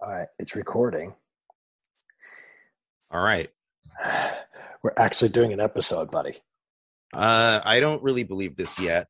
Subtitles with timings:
[0.00, 1.14] All right, it's recording.
[3.10, 3.50] All right.
[4.82, 6.36] We're actually doing an episode, buddy.
[7.12, 9.08] Uh, I don't really believe this yet.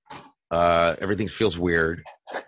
[0.51, 2.03] Uh, everything feels weird.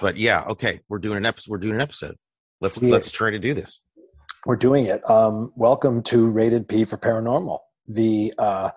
[0.00, 1.52] But yeah, okay, we're doing an episode.
[1.52, 2.16] We're doing an episode.
[2.60, 2.90] Let's Yeah.
[2.90, 3.80] let's try to do this.
[4.44, 5.08] We're doing it.
[5.08, 8.70] Um, welcome to Rated P for Paranormal, the uh,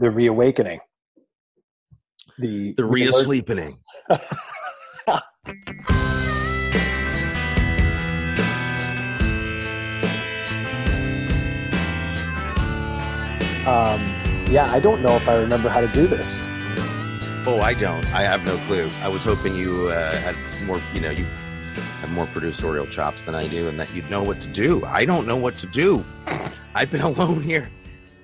[0.00, 0.80] the reawakening,
[2.40, 3.78] the The re-asleepening.
[13.70, 14.00] Um,
[14.50, 16.36] yeah, I don't know if I remember how to do this.
[17.46, 18.04] Oh, I don't.
[18.12, 18.90] I have no clue.
[19.00, 20.34] I was hoping you uh, had
[20.66, 20.82] more.
[20.92, 21.24] You know, you
[22.00, 24.84] have more producerial chops than I do, and that you'd know what to do.
[24.84, 26.04] I don't know what to do.
[26.74, 27.68] I've been alone here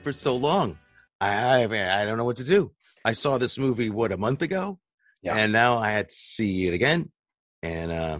[0.02, 0.76] for so long.
[1.20, 2.72] I I, I don't know what to do.
[3.04, 4.80] I saw this movie what a month ago,
[5.22, 5.36] Yeah.
[5.36, 7.12] and now I had to see it again,
[7.62, 8.18] and uh,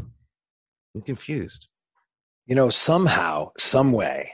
[0.94, 1.66] I'm confused.
[2.46, 4.30] You know, somehow, some way,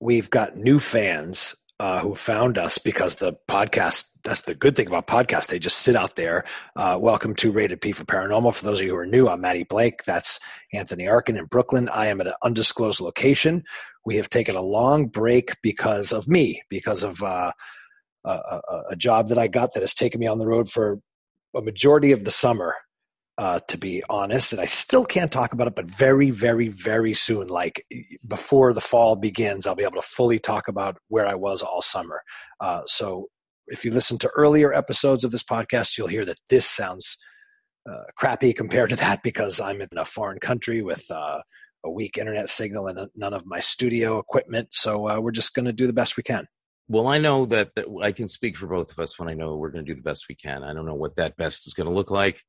[0.00, 1.54] we've got new fans
[1.84, 4.06] uh, who found us because the podcast.
[4.24, 6.44] That's the good thing about podcasts; they just sit out there.
[6.74, 8.54] Uh, welcome to Rated P for Paranormal.
[8.54, 10.02] For those of you who are new, I'm Maddie Blake.
[10.04, 10.40] That's
[10.72, 11.90] Anthony Arkin in Brooklyn.
[11.90, 13.64] I am at an undisclosed location.
[14.06, 17.52] We have taken a long break because of me, because of uh,
[18.24, 21.00] a, a, a job that I got that has taken me on the road for
[21.54, 22.76] a majority of the summer
[23.36, 27.14] uh, to be honest, and I still can't talk about it, but very, very, very
[27.14, 27.84] soon, like
[28.26, 31.82] before the fall begins, I'll be able to fully talk about where I was all
[31.82, 32.22] summer.
[32.60, 33.28] Uh, so
[33.66, 37.16] if you listen to earlier episodes of this podcast, you'll hear that this sounds
[37.88, 41.40] uh, crappy compared to that because I'm in a foreign country with uh,
[41.84, 44.68] a weak internet signal and none of my studio equipment.
[44.72, 46.46] So uh, we're just going to do the best we can.
[46.88, 49.56] Well, I know that, that I can speak for both of us when I know
[49.56, 50.62] we're going to do the best we can.
[50.62, 52.42] I don't know what that best is going to look like,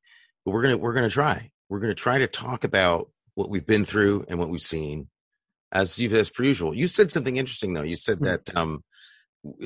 [0.46, 1.50] but we're going to we're to try.
[1.68, 5.08] We're going to try to talk about what we've been through and what we've seen,
[5.72, 6.72] as you as per usual.
[6.72, 7.82] You said something interesting though.
[7.82, 8.24] You said Hmm.
[8.26, 8.84] that um,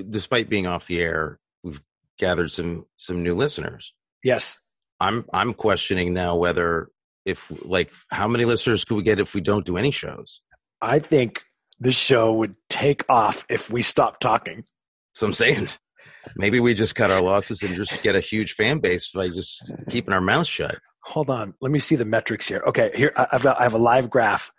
[0.09, 1.83] despite being off the air, we've
[2.19, 3.95] gathered some some new listeners.
[4.25, 4.59] Yes.
[4.99, 6.89] I'm I'm questioning now whether
[7.27, 10.41] if like how many listeners could we get if we don't do any shows.
[10.81, 11.43] I think
[11.79, 14.65] this show would take off if we stopped talking.
[15.15, 15.69] So I'm saying
[16.37, 19.73] maybe we just cut our losses and just get a huge fan base by just
[19.89, 20.79] keeping our mouths shut.
[21.05, 21.55] Hold on.
[21.61, 22.63] Let me see the metrics here.
[22.67, 24.51] Okay, here I- I've got, I have a live graph.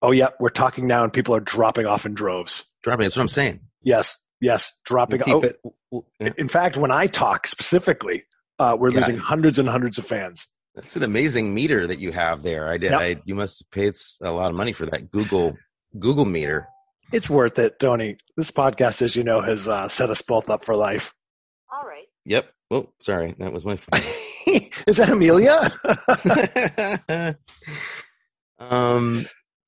[0.00, 2.64] Oh, yep, we're talking now, and people are dropping off in droves.
[2.84, 3.04] Dropping.
[3.04, 3.60] That's what I'm saying.
[3.82, 5.22] Yes, yes, dropping.
[5.26, 5.60] We'll oh, it.
[5.90, 6.30] we'll- yeah.
[6.38, 8.24] In fact, when I talk specifically,
[8.60, 8.98] uh, we're Yeah.
[8.98, 10.46] losing hundreds and hundreds of fans.
[10.74, 12.68] That's an amazing meter that you have there.
[12.68, 12.92] I did.
[12.92, 13.00] Yep.
[13.00, 15.56] I, you must have paid a lot of money for that Google
[15.98, 16.68] Google meter.
[17.12, 18.18] It's worth it, Tony.
[18.36, 21.14] This podcast, as you know, has uh, set us both up for life.
[21.72, 22.06] All right.
[22.24, 22.50] Yep.
[22.70, 24.00] Oh, sorry, that was my phone.
[24.86, 25.70] Is that Amelia?
[28.58, 29.26] um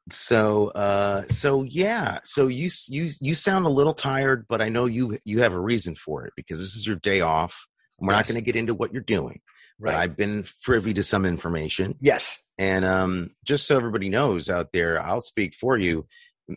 [0.09, 4.87] so uh so yeah so you you you sound a little tired but i know
[4.87, 7.67] you you have a reason for it because this is your day off
[7.99, 9.41] and we're not going to get into what you're doing
[9.79, 9.97] but right.
[9.97, 12.41] i've been privy to some information yes.
[12.59, 16.05] and um just so everybody knows out there i'll speak for you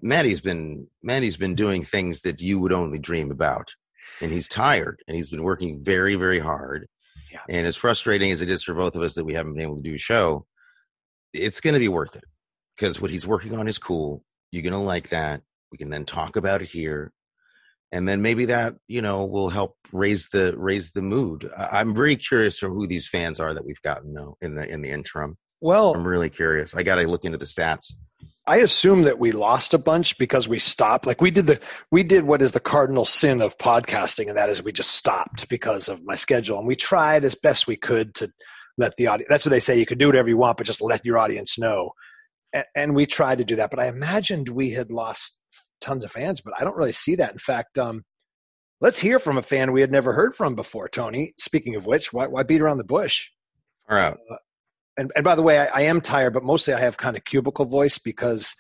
[0.02, 3.72] maddie's been maddie's been doing things that you would only dream about
[4.22, 6.88] and he's tired and he's been working very very hard.
[7.32, 7.40] Yeah.
[7.50, 9.78] and as frustrating as it is for both of us that we haven't been able
[9.78, 10.46] to do a show
[11.34, 12.24] it's going to be worth it
[12.76, 14.24] because what he's working on is cool.
[14.52, 15.42] You're going to like that.
[15.72, 17.12] We can then talk about it here.
[17.92, 21.52] And then maybe that you know will help raise the raise the mood.
[21.56, 24.82] I'm very curious for who these fans are that we've gotten though in the in
[24.82, 25.38] the interim.
[25.62, 26.76] Well, i'm really curious.
[26.76, 27.94] I gotta look into the stats
[28.46, 31.06] I assume that we lost a bunch because we stopped.
[31.06, 31.62] Like we did the
[31.92, 35.48] we did what is the cardinal sin of podcasting, and that is we just stopped
[35.48, 36.58] because of my schedule.
[36.58, 38.30] And we tried as best we could to
[38.78, 39.30] let the audience.
[39.30, 39.80] That's what they say.
[39.80, 41.92] You can do whatever you want, but just let your audience know.
[42.52, 45.38] And, and we tried to do that, but I imagined we had lost
[45.80, 46.42] tons of fans.
[46.42, 47.32] But I don't really see that.
[47.32, 48.04] In fact, um,
[48.82, 50.90] let's hear from a fan we had never heard from before.
[50.90, 51.34] Tony.
[51.40, 53.30] Speaking of which, why, why beat around the bush?
[53.88, 54.20] far out
[54.98, 57.24] and, and by the way, I, I am tired, but mostly I have kind of
[57.26, 58.56] cubicle voice because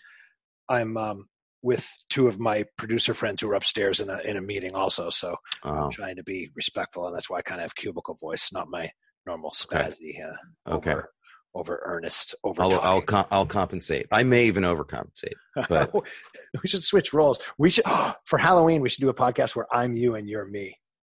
[0.69, 1.25] I'm um,
[1.61, 5.09] with two of my producer friends who are upstairs in a in a meeting also.
[5.09, 8.15] So oh I'm trying to be respectful, and that's why I kind of have cubicle
[8.15, 8.89] voice, not my
[9.25, 9.85] normal Okay.
[9.85, 11.09] spazzy, uh, okay over,
[11.55, 12.61] over earnest, over.
[12.61, 14.07] I'll, I'll, com- I'll compensate.
[14.11, 15.33] I may even overcompensate.
[15.69, 15.93] but-
[16.61, 17.39] we should switch roles.
[17.57, 17.85] We should
[18.25, 18.81] for Halloween.
[18.81, 20.75] We should do a podcast where I'm you and you're me.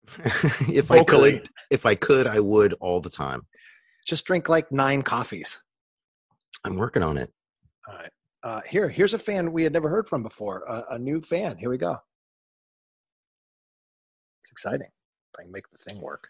[0.72, 3.42] if I could, if I could, I would all the time.
[4.06, 5.62] Just drink like nine coffees.
[6.64, 7.32] I'm working on it.
[7.88, 8.12] All right.
[8.44, 10.64] Uh, here, here's a fan we had never heard from before.
[10.68, 11.58] A, a new fan.
[11.58, 11.98] Here we go.
[14.44, 14.88] It's exciting.
[15.38, 16.30] I can make the thing work.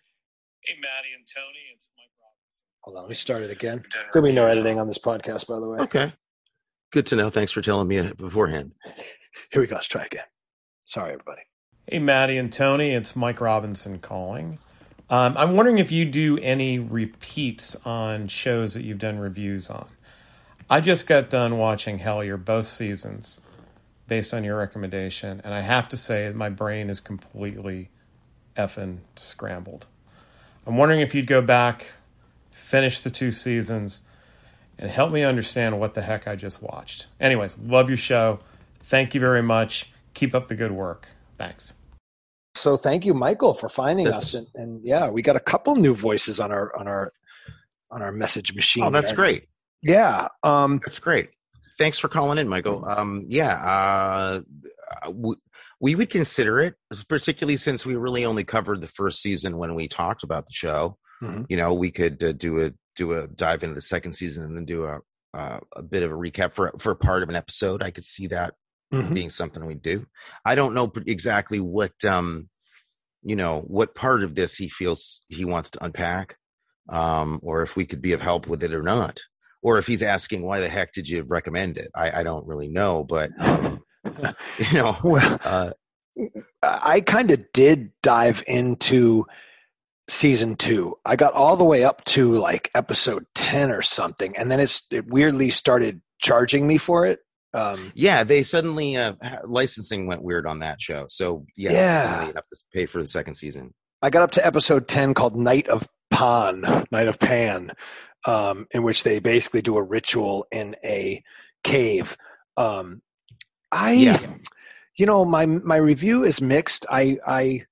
[0.61, 2.65] Hey, Maddie and Tony, it's Mike Robinson.
[2.81, 3.83] Hold on, let me start it again.
[4.13, 5.79] There'll be no editing on this podcast, by the way.
[5.79, 6.13] Okay.
[6.91, 7.29] Good to know.
[7.29, 8.71] Thanks for telling me beforehand.
[9.51, 9.75] Here we go.
[9.75, 10.23] Let's try again.
[10.85, 11.41] Sorry, everybody.
[11.87, 14.57] Hey, Maddie and Tony, it's Mike Robinson calling.
[15.09, 19.87] Um, I'm wondering if you do any repeats on shows that you've done reviews on.
[20.69, 23.39] I just got done watching Hellier both seasons
[24.07, 27.89] based on your recommendation, and I have to say my brain is completely
[28.57, 29.85] effing scrambled.
[30.65, 31.93] I'm wondering if you'd go back,
[32.49, 34.01] finish the two seasons,
[34.79, 37.07] and help me understand what the heck I just watched.
[37.19, 38.39] Anyways, love your show.
[38.81, 39.91] Thank you very much.
[40.15, 41.09] Keep up the good work.
[41.37, 41.75] Thanks.
[42.55, 45.75] So thank you, Michael, for finding That's- us, and, and yeah, we got a couple
[45.75, 47.11] new voices on our on our
[47.91, 48.83] on our message machine.
[48.83, 49.15] Oh, that's here.
[49.15, 49.47] great.
[49.81, 50.29] Yeah.
[50.41, 51.29] Um, That's great.
[51.77, 52.83] Thanks for calling in, Michael.
[52.87, 54.41] Um, yeah, uh,
[55.13, 55.35] we,
[55.79, 56.73] we would consider it,
[57.07, 60.97] particularly since we really only covered the first season when we talked about the show.
[61.21, 61.45] Mhm.
[61.49, 64.55] You know, we could uh, do a do a dive into the second season and
[64.57, 64.99] then do a
[65.33, 67.83] uh, a bit of a recap for for part of an episode.
[67.83, 68.55] I could see that
[68.93, 69.13] Mhm.
[69.13, 70.05] being something we do.
[70.45, 72.49] I don't know exactly what um,
[73.23, 76.37] you know, what part of this he feels he wants to unpack,
[76.89, 79.19] um, or if we could be of help with it or not
[79.63, 82.67] or if he's asking why the heck did you recommend it i, I don't really
[82.67, 83.83] know but um,
[84.59, 85.71] you know well, uh,
[86.61, 89.25] I kind of did dive into
[90.09, 90.95] season two.
[91.05, 94.83] I got all the way up to like episode ten or something, and then it's
[94.91, 97.19] it weirdly started charging me for it.
[97.55, 99.13] Um, yeah they suddenly uh,
[99.45, 102.19] licensing went weird on that show so yeah, Yeah.
[102.27, 105.35] you have to pay for the second season I got up to episode 10 called
[105.35, 106.61] Night of Pan,
[106.91, 107.71] Night of Pan,
[108.27, 111.23] um, in which they basically do a ritual in a
[111.63, 112.15] cave.
[112.55, 113.01] Um,
[113.71, 114.19] I, Yeah.
[114.97, 116.85] you know, my, my review is mixed.
[116.91, 117.63] I, I,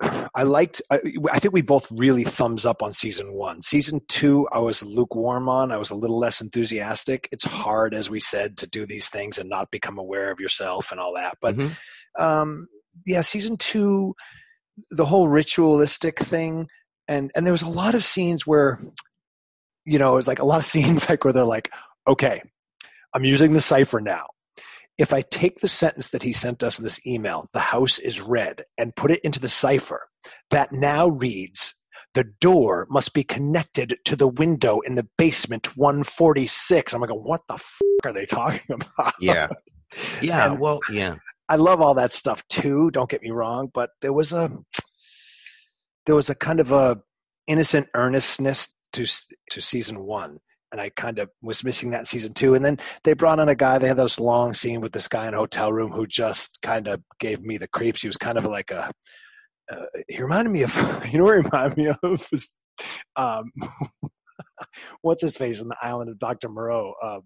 [0.00, 1.00] I, I liked, I,
[1.32, 3.62] I think we both really thumbs up on season one.
[3.62, 5.72] Season two, I was lukewarm on.
[5.72, 7.28] I was a little less enthusiastic.
[7.32, 10.90] It's hard, as we said, to do these things and not become aware of yourself
[10.90, 11.38] and all that.
[11.40, 11.76] But Mhm.
[12.18, 12.68] um,
[13.06, 14.14] yeah, season two,
[14.90, 16.68] the whole ritualistic thing,
[17.08, 18.80] and and there was a lot of scenes where,
[19.84, 21.72] you know, it was like a lot of scenes like where they're like,
[22.06, 22.42] okay,
[23.14, 24.26] I'm using the cipher now.
[24.98, 28.20] If I take the sentence that he sent us in this email, the house is
[28.20, 30.08] red, and put it into the cipher,
[30.50, 31.74] that now reads,
[32.14, 36.92] the door must be connected to the window in the basement 146.
[36.92, 39.14] I'm like, what the f- are they talking about?
[39.20, 39.48] yeah
[40.22, 41.16] yeah And- well yeah
[41.48, 42.90] I love all that stuff too.
[42.90, 44.50] Don't get me wrong, but there was a
[46.06, 47.00] there was a kind of a
[47.46, 49.04] innocent earnestness to
[49.50, 50.38] to season one,
[50.74, 52.54] and I kind of was missing that season two.
[52.54, 53.78] And then they brought on a guy.
[53.78, 56.88] They had this long scene with this guy in a hotel room who just kind
[56.88, 58.02] of gave me the creeps.
[58.02, 58.90] He was kind of like a.
[59.72, 60.74] Uh, he reminded me of
[61.12, 62.50] you know what he reminded me of was
[63.14, 63.52] um,
[65.02, 66.94] what's his face on the island of Doctor Moreau.
[67.00, 67.20] Uh,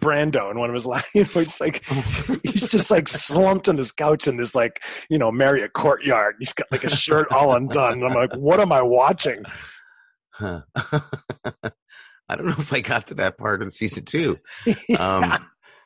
[0.00, 1.82] Brando in one of his lines, you know, it's like
[2.42, 6.36] he's just like slumped on this couch in this like you know Marriott courtyard.
[6.40, 7.94] He's got like a shirt all undone.
[7.94, 9.44] And I'm like, what am I watching?
[12.28, 14.38] I don't know if i got to that part in season two
[14.98, 15.32] um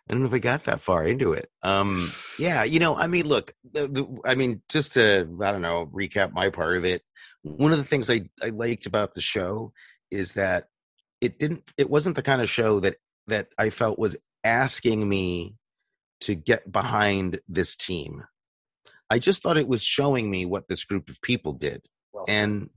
[0.08, 1.50] I don't know if I got that far into it.
[1.62, 5.60] Um, yeah, you know, I mean, look, the, the, I mean, just to, I don't
[5.60, 7.02] know, recap my part of it.
[7.42, 9.72] One of the things I, I liked about the show
[10.10, 10.68] is that
[11.20, 12.96] it didn't, it wasn't the kind of show that,
[13.26, 15.56] that I felt was asking me
[16.22, 18.24] to get behind this team.
[19.10, 21.82] I just thought it was showing me what this group of people did
[22.12, 22.70] well, and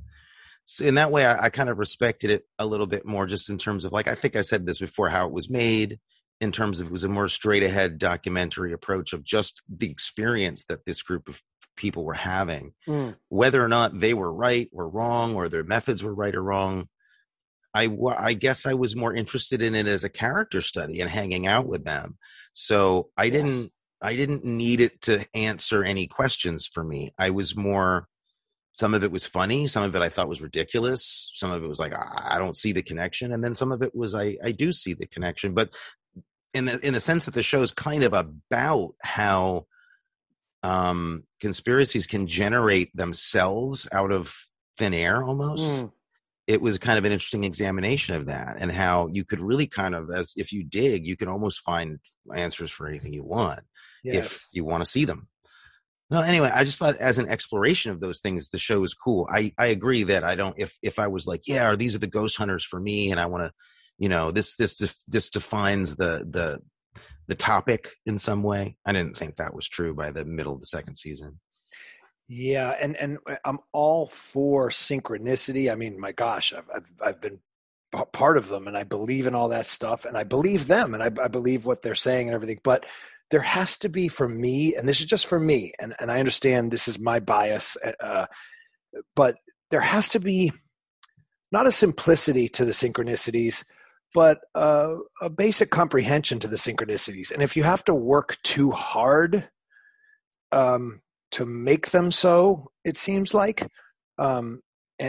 [0.66, 3.50] so in that way I, I kind of respected it a little bit more just
[3.50, 6.00] in terms of like i think i said this before how it was made
[6.40, 10.66] in terms of it was a more straight ahead documentary approach of just the experience
[10.66, 11.42] that this group of
[11.76, 13.16] people were having Mm.
[13.30, 16.88] whether or not they were right or wrong or their methods were right or wrong
[17.74, 21.48] I, I guess I was more interested in it as a character study and hanging
[21.48, 22.18] out with them.
[22.52, 23.34] So I Yes.
[23.34, 27.14] didn't I didn't need it to answer any questions for me.
[27.18, 28.08] I was more
[28.74, 31.68] some of it was funny, some of it I thought was ridiculous, some of it
[31.68, 34.52] was like I don't see the connection, and then some of it was I I
[34.52, 35.54] do see the connection.
[35.54, 35.76] But
[36.54, 39.66] in the in the sense that the show is kind of about how
[40.64, 44.36] um conspiracies can generate themselves out of
[44.78, 45.92] thin air almost Mm.
[46.48, 49.96] it was kind of an interesting examination of that and how you could really kind
[49.96, 52.00] of as if you dig you can almost find
[52.36, 53.62] answers for anything you want
[54.22, 55.28] if you want to see them
[56.12, 59.28] no anyway i just thought as an exploration of those things the show is cool
[59.32, 62.00] i i agree that i don't if if i was like yeah or these are
[62.00, 63.52] the ghost hunters for me and i want to
[63.98, 64.76] you know this this
[65.08, 66.60] this defines the the
[67.28, 70.60] the topic in some way i didn't think that was true by the middle of
[70.60, 71.40] the second season
[72.34, 75.70] Yeah, and and uh, I'm all for synchronicity.
[75.70, 77.40] I mean, my gosh, I've I've, I've been
[77.92, 81.04] part of them and I believe in all that stuff and I believe them and
[81.04, 82.60] I, I believe what they're saying and everything.
[82.64, 82.86] But
[83.32, 86.20] there has to be for me, and this is just for me, and, and I
[86.20, 88.28] understand this is my bias, uh,
[89.16, 89.36] but
[89.72, 90.52] there has to be
[91.52, 93.64] not a simplicity to the synchronicities,
[94.14, 97.32] but uh, a basic comprehension to the synchronicities.
[97.32, 99.50] And if you have to work too hard
[100.52, 103.66] um, to make them so, it seems like,
[104.18, 104.62] um,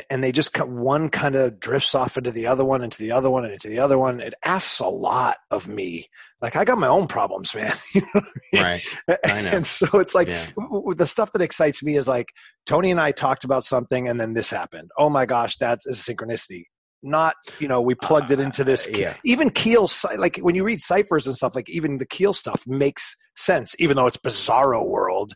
[0.09, 3.31] and, they just one kind of drifts off into the other one, into the other
[3.31, 4.21] one, and into the other one.
[4.21, 6.09] It asks a lot of me.
[6.41, 7.75] Like I got my own problems, man.
[7.95, 8.23] you know I
[8.53, 8.63] mean?
[8.63, 8.83] Right.
[9.25, 9.51] I know.
[9.51, 10.49] And so it's like yeah.
[10.97, 12.33] the stuff that excites me is like
[12.67, 14.91] Tony and I talked about something, and then this happened.
[14.99, 16.65] Oh my gosh, that is synchronicity
[17.03, 19.17] not you know we plugged it into this uh, yeah.
[19.25, 23.17] even keel like when you read ciphers and stuff like even the keel stuff makes
[23.37, 25.33] sense even though it's bizarro world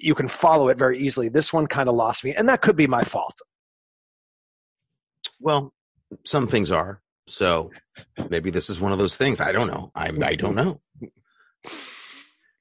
[0.00, 1.28] you can follow it very easily.
[1.28, 3.38] This one kind of lost me, and that could be my fault.
[5.40, 5.72] Well,
[6.24, 7.00] some things are.
[7.28, 7.70] So
[8.30, 9.40] maybe this is one of those things.
[9.40, 9.90] I don't know.
[9.94, 10.80] I I don't know.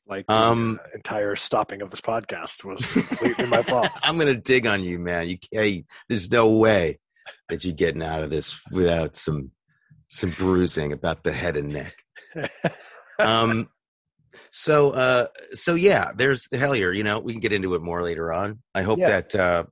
[0.08, 3.88] Like um, entire stopping of this podcast was completely my fault.
[4.04, 5.28] I'm gonna dig on you, man.
[5.28, 5.86] You can't.
[6.10, 7.00] There's no way
[7.48, 9.52] that you're getting out of this without some
[10.08, 11.96] some bruising about the head and neck.
[13.20, 13.70] um,
[14.52, 16.96] so, uh, so yeah, there's the Hellier.
[16.96, 18.60] You know, we can get into it more later on.
[18.74, 19.10] I hope yeah.
[19.10, 19.64] that uh,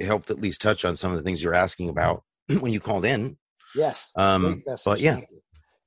[0.00, 2.22] helped at least touch on some of the things you're asking about
[2.60, 3.36] when you called in.
[3.74, 4.12] Yes.
[4.16, 5.20] Um, but yeah.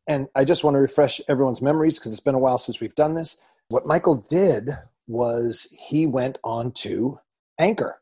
[0.08, 2.96] And I just want to refresh everyone's memories because it's been a while since we've
[2.96, 3.38] done this.
[3.70, 4.70] What Michael did
[5.08, 7.20] was he went on to
[7.60, 8.00] Anchor.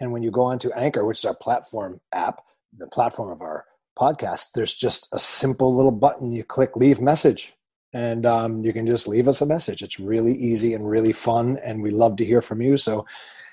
[0.00, 2.42] And when you go on to Anchor, which is our platform app,
[2.76, 3.64] the platform of our
[3.98, 7.54] podcast, there's just a simple little button you click leave message
[7.96, 9.80] and um, you can just leave us a message.
[9.82, 12.76] It's really easy and really fun, and we love to hear from you.
[12.76, 13.06] So,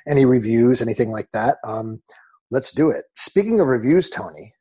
[0.05, 2.01] any reviews, anything like that, um,
[2.51, 3.05] let's do it.
[3.15, 4.53] Speaking of reviews, Tony,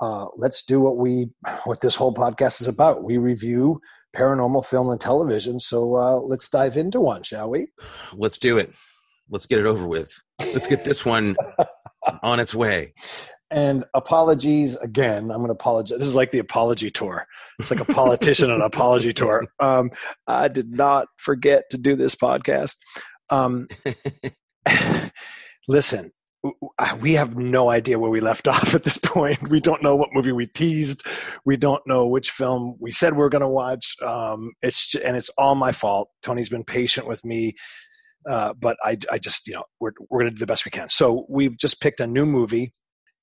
[0.00, 1.30] uh, let's do what we
[1.64, 3.04] what this whole podcast is about.
[3.04, 3.80] We review
[4.12, 5.60] paranormal film and television.
[5.60, 7.68] So uh, let's dive into one, shall we?
[8.12, 8.74] Let's do it.
[9.30, 10.12] Let's get it over with.
[10.40, 11.36] Let's get this one
[12.24, 12.92] on its way.
[13.50, 15.30] And apologies again.
[15.30, 15.98] I'm going to apologize.
[15.98, 17.26] This is like the apology tour.
[17.60, 19.44] It's like a politician on an apology tour.
[19.60, 19.90] Um,
[20.26, 22.76] I did not forget to do this podcast.
[23.30, 23.68] Um,
[25.68, 26.12] listen,
[27.00, 29.48] we have no idea where we left off at this point.
[29.48, 31.06] We don't know what movie we teased.
[31.44, 33.94] We don't know which film we said we are going to watch.
[34.02, 36.08] Um, it's just, and it's all my fault.
[36.22, 37.54] Tony's been patient with me,
[38.28, 40.70] uh, but I, I just you know we're we're going to do the best we
[40.70, 40.88] can.
[40.88, 42.72] So we've just picked a new movie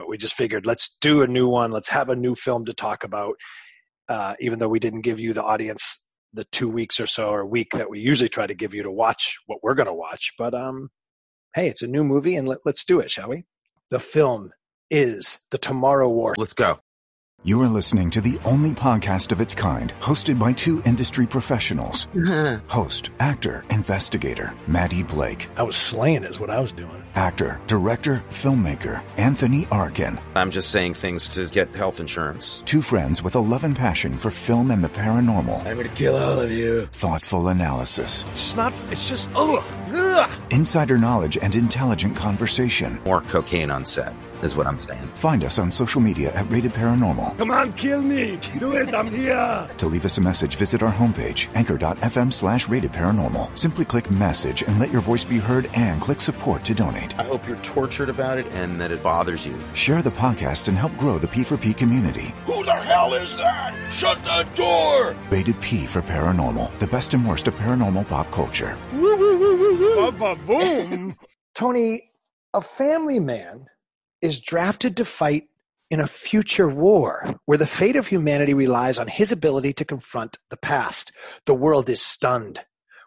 [0.03, 1.71] but we just figured let's do a new one.
[1.71, 3.35] Let's have a new film to talk about.
[4.09, 7.45] Uh, even though we didn't give you the audience the two weeks or so or
[7.45, 10.33] week that we usually try to give you to watch what we're going to watch.
[10.37, 10.89] But um,
[11.55, 13.45] hey, it's a new movie and let, let's do it, shall we?
[13.91, 14.51] The film
[14.91, 16.35] is The Tomorrow War.
[16.37, 16.79] Let's go.
[17.45, 22.07] You are listening to the only podcast of its kind hosted by two industry professionals.
[22.15, 22.59] Uh-huh.
[22.69, 25.49] Host, actor, investigator, Maddie Blake.
[25.57, 27.03] I was slaying is what I was doing.
[27.15, 30.17] Actor, director, filmmaker, Anthony Arkin.
[30.35, 32.63] I'm just saying things to get health insurance.
[32.65, 35.65] Two friends with a love and passion for film and the paranormal.
[35.65, 36.85] I'm gonna kill all of you.
[36.93, 38.21] Thoughtful analysis.
[38.31, 39.61] It's just not, it's just, ugh,
[39.93, 40.31] ugh.
[40.49, 43.01] Insider knowledge and intelligent conversation.
[43.03, 45.07] More cocaine on set is what I'm saying.
[45.15, 47.37] Find us on social media at Rated Paranormal.
[47.37, 48.39] Come on, kill me.
[48.59, 48.93] Do it.
[48.93, 49.69] I'm here.
[49.77, 53.57] To leave us a message, visit our homepage, anchor.fm slash rated paranormal.
[53.57, 57.17] Simply click message and let your voice be heard and click support to donate.
[57.19, 59.57] I hope you're tortured about it and that it bothers you.
[59.73, 62.33] Share the podcast and help grow the P4P community.
[62.45, 63.75] Who the hell is that?
[63.91, 65.15] Shut the door.
[65.29, 68.77] Rated P for paranormal, the best and worst of paranormal pop culture.
[68.93, 69.13] Woo!
[71.55, 72.09] Tony,
[72.53, 73.65] a family man
[74.23, 75.49] is drafted to fight
[75.91, 80.39] in a future war where the fate of humanity relies on his ability to confront
[80.49, 81.11] the past.
[81.45, 82.61] The world is stunned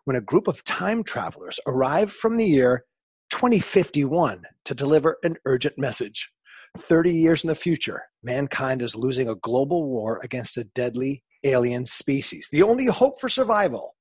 [0.05, 2.85] when a group of time travelers arrive from the year
[3.31, 6.31] 2051 to deliver an urgent message.
[6.79, 11.87] 30 years in the future, mankind is losing a global war against a deadly alien
[11.87, 12.49] species.
[12.53, 13.97] The only hope for survival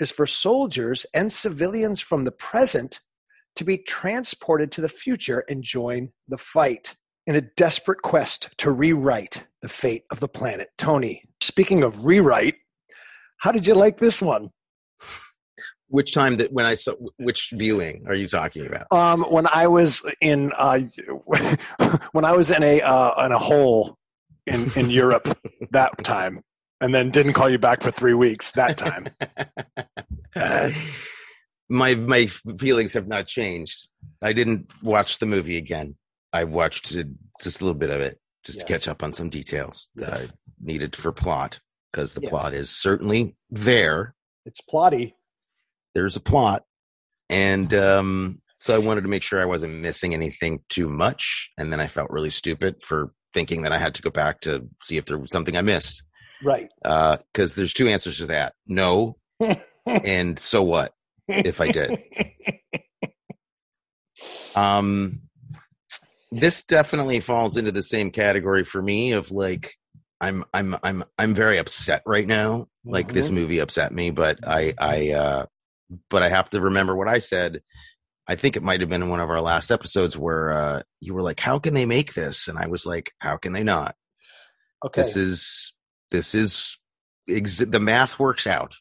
[0.00, 3.00] is for soldiers and civilians from the present
[3.56, 6.96] to be transported to the future and join the fight
[7.26, 10.68] in a desperate quest to rewrite the fate of the planet.
[10.76, 12.56] Tony, speaking of rewrite,
[13.38, 14.50] how did you like this one?
[15.88, 18.86] Which time that when I saw which viewing are you talking about?
[18.90, 20.80] Um, when I was in uh,
[22.12, 23.96] when I was in a uh, in a hole
[24.46, 25.38] in in Europe
[25.70, 26.42] that time,
[26.80, 29.06] and then didn't call you back for three weeks that time.
[31.68, 33.88] my my feelings have not changed.
[34.22, 35.96] I didn't watch the movie again.
[36.32, 36.96] I watched
[37.42, 38.18] just a little bit of it.
[38.44, 38.66] just Yes.
[38.66, 40.30] to catch up on some details that Yes.
[40.30, 42.28] I needed for plot because the Yes.
[42.30, 44.14] plot is certainly there.
[44.44, 45.14] It's plotty.
[45.94, 46.64] There's a plot,
[47.30, 51.50] and um, so I wanted to make sure I wasn't missing anything too much.
[51.56, 54.68] And then I felt really stupid for thinking that I had to go back to
[54.82, 56.02] see if there was something I missed.
[56.42, 56.68] Right.
[56.82, 59.16] Because there's two answers to that: no,
[59.86, 60.92] and so what
[61.28, 62.02] if I did.
[64.56, 65.18] Um,
[66.30, 69.72] this definitely falls into the same category for me of like
[70.20, 72.68] I'm I'm I'm I'm very upset right now.
[72.84, 73.34] Like this Mhm.
[73.34, 75.46] movie upset me, but I I uh
[76.08, 77.62] but I have to remember what I said.
[78.28, 81.14] I think it might have been in one of our last episodes where uh you
[81.14, 83.96] were like, "How can they make this?" And I was like, "How can they not?"
[84.84, 85.00] Okay.
[85.02, 85.72] This is
[86.12, 86.78] this is
[87.28, 88.74] ex- the math works out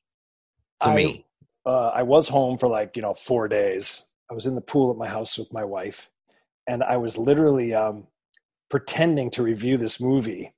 [0.81, 1.25] to I- me.
[1.65, 4.03] Uh, I was home for like you know four days.
[4.29, 6.09] I was in the pool at my house with my wife,
[6.67, 8.07] and I was literally um,
[8.69, 10.53] pretending to review this movie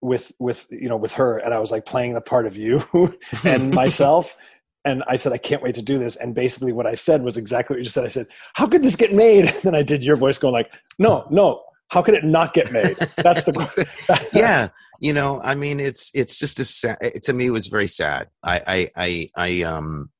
[0.00, 2.82] with with you know with her, and I was like playing the part of you
[3.44, 4.36] and myself.
[4.84, 6.16] And I said, I can't wait to do this.
[6.16, 8.04] And basically, what I said was exactly what you just said.
[8.04, 9.46] I said, How could this get made?
[9.54, 11.62] And then I did your voice going like, No, no.
[11.88, 12.96] How could it not get made?
[13.16, 13.86] That's the
[14.32, 17.88] yeah you know i mean it's it's just a sad to me it was very
[17.88, 18.28] sad.
[18.42, 20.10] I i i, I um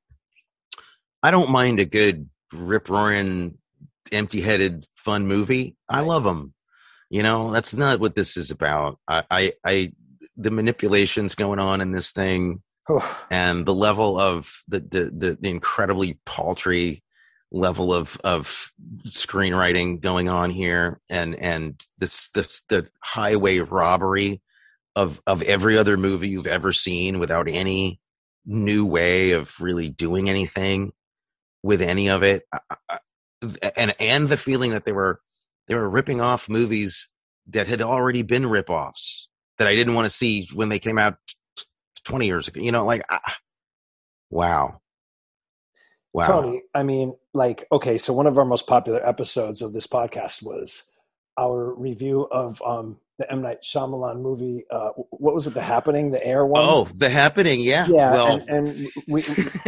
[1.21, 3.57] i don't mind a good rip roaring
[4.11, 5.75] empty headed fun movie.
[5.87, 6.53] I love them
[7.09, 8.99] you know that's not what this is about.
[9.07, 9.91] I i, I
[10.37, 12.61] the manipulations going on in this thing
[13.29, 17.03] and the level of the the the, the incredibly paltry
[17.51, 18.71] level of of
[19.07, 24.41] screenwriting going on here and and this this the highway robbery
[24.99, 28.01] of of every other movie you've ever seen without any
[28.45, 30.91] new way of really doing anything
[31.63, 32.43] with any of it.
[33.77, 35.21] And and the feeling that they were
[35.67, 37.09] they were ripping off movies
[37.47, 41.17] that had already been rip-offs that I didn't want to see when they came out
[42.03, 43.01] 20 years ago you know like
[44.29, 44.81] wow.
[46.11, 46.25] Wow.
[46.25, 50.43] Tony, I mean, like, okay, so one of our most popular episodes of this podcast
[50.43, 50.91] was
[51.37, 54.65] our review of um, the M Night Shyamalan movie.
[54.71, 55.53] Uh, what was it?
[55.53, 56.63] The Happening, the Air one.
[56.65, 59.23] oh the happening yeah yeah, well and, and we,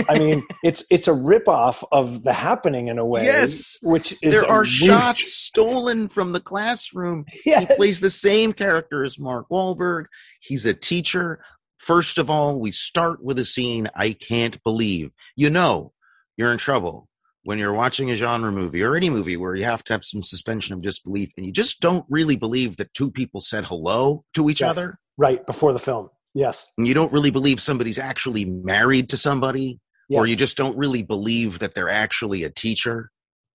[0.10, 3.26] I mean, it's it's a ripoff of The Happening in a way.
[3.26, 3.78] Yes.
[3.84, 7.68] which is there are shots stolen from the classroom Yes.
[7.68, 10.06] He plays the same character as Mark Wahlberg.
[10.40, 11.44] He's a teacher.
[11.78, 15.12] First of all, we start with a scene I can't believe.
[15.36, 15.94] You know,
[16.38, 17.10] you're in trouble
[17.44, 20.22] when you're watching a genre movie or any movie where you have to have some
[20.24, 24.50] suspension of disbelief and you just don't really believe that two people said hello to
[24.50, 24.70] each Yes.
[24.72, 25.00] other.
[25.18, 26.10] right before the film.
[26.34, 30.18] Yes, And you don't really believe somebody's actually married to somebody yes.
[30.20, 33.12] or you just don't really believe that they're actually a teacher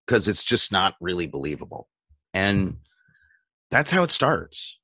[0.07, 1.89] because it's just not really believable
[2.35, 2.77] and
[3.71, 4.79] that's how it starts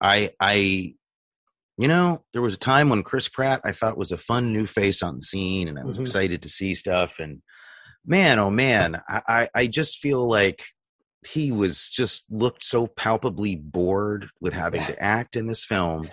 [0.00, 0.94] i i
[1.78, 4.66] you know there was a time when chris pratt i thought was a fun new
[4.66, 6.02] face on the scene and i was Mhm.
[6.02, 7.42] excited to see stuff and
[8.06, 9.02] man oh man.
[9.08, 10.64] I, I i just feel like
[11.26, 16.08] he was just looked so palpably bored with having to act in this film.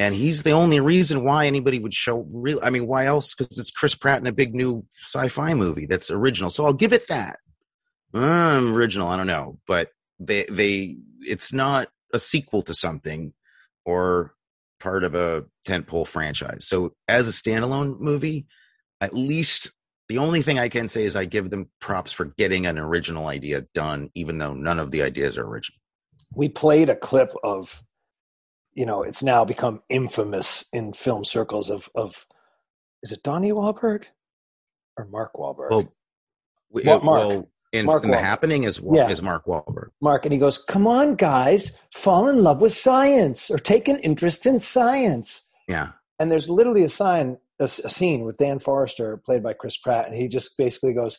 [0.00, 3.34] And he's the only reason why anybody would show real i mean why else?
[3.34, 6.50] Because it's chris pratt in a big new sci-fi movie that's original.
[6.50, 7.38] So i'll give it that.
[8.12, 9.58] Um, original i don't know.
[9.66, 13.32] But they they it's not a sequel to something
[13.84, 14.34] or
[14.80, 16.66] part of a tentpole franchise.
[16.66, 18.46] So as a standalone movie
[19.00, 19.72] at least
[20.08, 23.26] the only thing i can say is i give them props for getting an original
[23.26, 25.78] idea done even though none of the ideas are original
[26.36, 27.82] we played a clip of
[28.74, 32.26] you know it's now become infamous in film circles of of
[33.02, 34.04] is it Donnie Wahlberg
[34.96, 35.68] or Mark Wahlberg?
[35.70, 35.92] well,
[36.70, 37.28] we- Mark- Mark.
[37.28, 39.08] well in, Mark in the happening is Yeah.
[39.10, 39.88] is mark Wahlberg.
[40.00, 43.98] Mark, and he goes, "Come on, guys, fall in love with science or take an
[43.98, 45.88] interest in science." yeah
[46.18, 50.06] And there's literally a sign, a, a scene with Dan Forester, played by Chris Pratt,
[50.06, 51.18] and he just basically goes,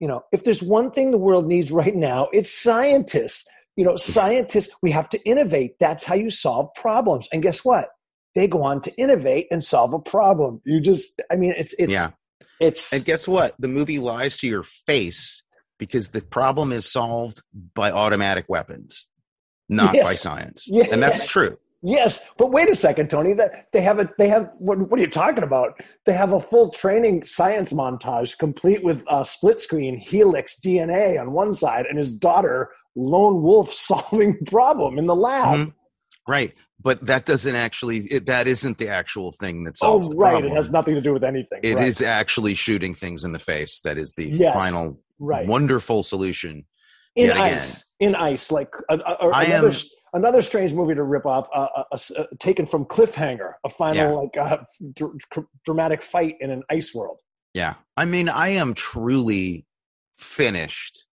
[0.00, 3.48] "You know, if there's one thing the world needs right now, it's scientists.
[3.76, 4.74] You know, scientists.
[4.82, 5.78] We have to innovate.
[5.80, 7.28] That's how you solve problems.
[7.32, 7.88] And guess what?
[8.34, 10.60] They go on to innovate and solve a problem.
[10.64, 12.10] You just, I mean, it's it's Yeah.
[12.60, 13.54] it's And guess what?
[13.58, 15.42] The movie lies to your face
[15.78, 17.42] because the problem is solved
[17.74, 19.06] by automatic weapons,
[19.68, 20.04] not Yes.
[20.04, 20.64] by science.
[20.66, 20.84] Yeah.
[20.92, 21.56] And that's true.
[21.84, 23.32] Yes, but wait a second, Tony.
[23.32, 25.80] That they have a they have what, what are you talking about?
[26.06, 31.32] They have a full training science montage complete with uh, split screen helix DNA on
[31.32, 35.58] one side and his daughter lone wolf solving problem in the lab.
[35.58, 35.72] Mhm.
[36.28, 36.52] Right.
[36.80, 40.44] But that doesn't actually, it, that isn't the actual thing that Oh, solves the right.
[40.44, 41.60] It has nothing to do with anything.
[41.62, 41.86] It right.
[41.86, 43.80] is actually shooting things in the face.
[43.84, 44.54] That is the Yes.
[44.54, 46.64] final right wonderful solution.
[47.16, 47.54] in yet again.
[47.58, 47.92] ice.
[48.00, 49.74] In ice, like a, a, a- I another am-
[50.12, 54.10] another strange movie to rip off, uh, uh, uh, taken from Cliffhanger, a final Yeah.
[54.10, 57.20] like uh, dr- dr- dramatic fight in an ice world.
[57.54, 57.74] Yeah.
[57.96, 59.66] I mean, I am truly
[60.18, 61.06] finished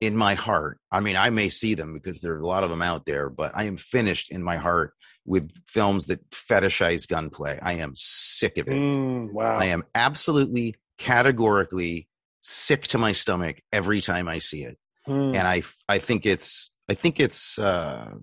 [0.00, 0.78] in my heart.
[0.90, 3.30] I mean, I may see them because there are a lot of them out there,
[3.30, 4.92] but I am finished in my heart
[5.24, 7.58] with films that fetishize gunplay.
[7.60, 8.72] I am sick of it.
[8.74, 9.56] Mm, wow.
[9.58, 12.08] I am absolutely categorically
[12.42, 14.78] sick to my stomach every time I see it.
[15.08, 15.34] Mm.
[15.34, 18.14] And I I think it's I think it's uh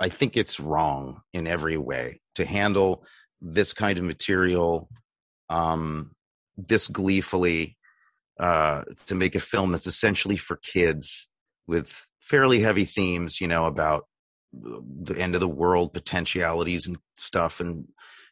[0.00, 3.04] I think it's wrong in every way to handle
[3.40, 4.88] this kind of material
[5.48, 6.10] um
[6.56, 7.76] this gleefully
[8.40, 11.28] uh to make a film that's essentially for kids
[11.66, 14.04] with fairly heavy themes, you know, about
[14.52, 17.86] the end of the world potentialities and stuff and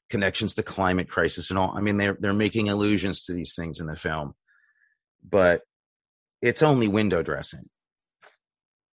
[0.09, 1.72] connections to climate crisis and all.
[1.76, 4.35] I mean they're they're making allusions to these things in the film.
[5.28, 5.62] But
[6.42, 7.68] it's only window dressing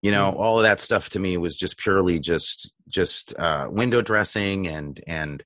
[0.04, 4.02] you know all of that stuff to me was just purely just just uh window
[4.04, 5.44] dressing and and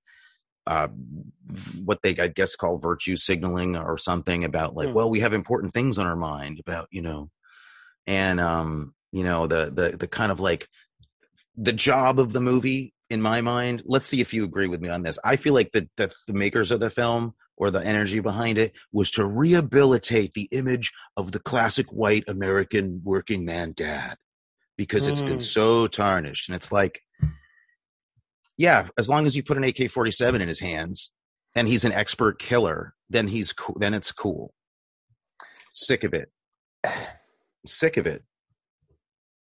[0.66, 0.88] uh
[1.86, 4.94] what they i guess call virtue signaling or something about like Hmm.
[4.96, 7.30] well we have important things on our mind about you know
[8.06, 10.68] and um you know the the the kind of like
[11.56, 14.90] the job of the movie in my mind let's see if you agree with me
[14.90, 15.18] on this.
[15.24, 18.74] I feel like the the, the makers of the film or the energy behind it
[18.92, 24.16] was to rehabilitate the image of the classic white american working man dad
[24.78, 25.42] because it's been Mm.
[25.42, 27.00] so tarnished and it's like
[28.58, 31.12] yeah as long as you put an ak-47 in his hands
[31.56, 34.54] and he's an expert killer then he's cool then it's cool
[35.72, 36.30] sick of it
[37.66, 38.24] sick of it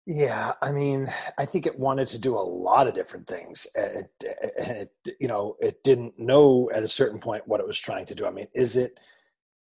[0.09, 3.67] Yeah, I mean, I think it wanted to do a lot of different things.
[3.75, 7.67] and It, and it, you know, it didn't know at a certain point what it
[7.67, 8.25] was trying to do.
[8.25, 8.99] I mean, is it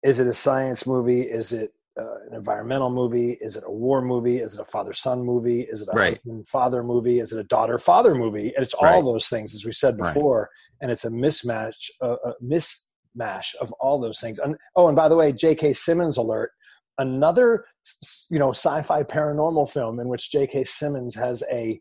[0.05, 1.23] is it a science movie?
[1.23, 3.33] Is it uh, an environmental movie?
[3.41, 4.39] Is it a war movie?
[4.39, 5.63] Is it a father son movie?
[5.63, 6.15] Is it a Right.
[6.15, 7.21] husband father movie?
[7.21, 8.55] Is it a daughter father movie?
[8.55, 9.05] And it's all Right.
[9.05, 10.15] those things, as we said Right.
[10.15, 10.51] before.
[10.81, 14.39] And it's a mismatch, uh, a mismatch of all those things.
[14.39, 15.73] And oh, and by the way, J.K.
[15.75, 16.53] Simmons alert.
[16.99, 17.65] Another,
[18.31, 20.65] you know, sci-fi paranormal film in which J.K.
[20.65, 21.81] Simmons has a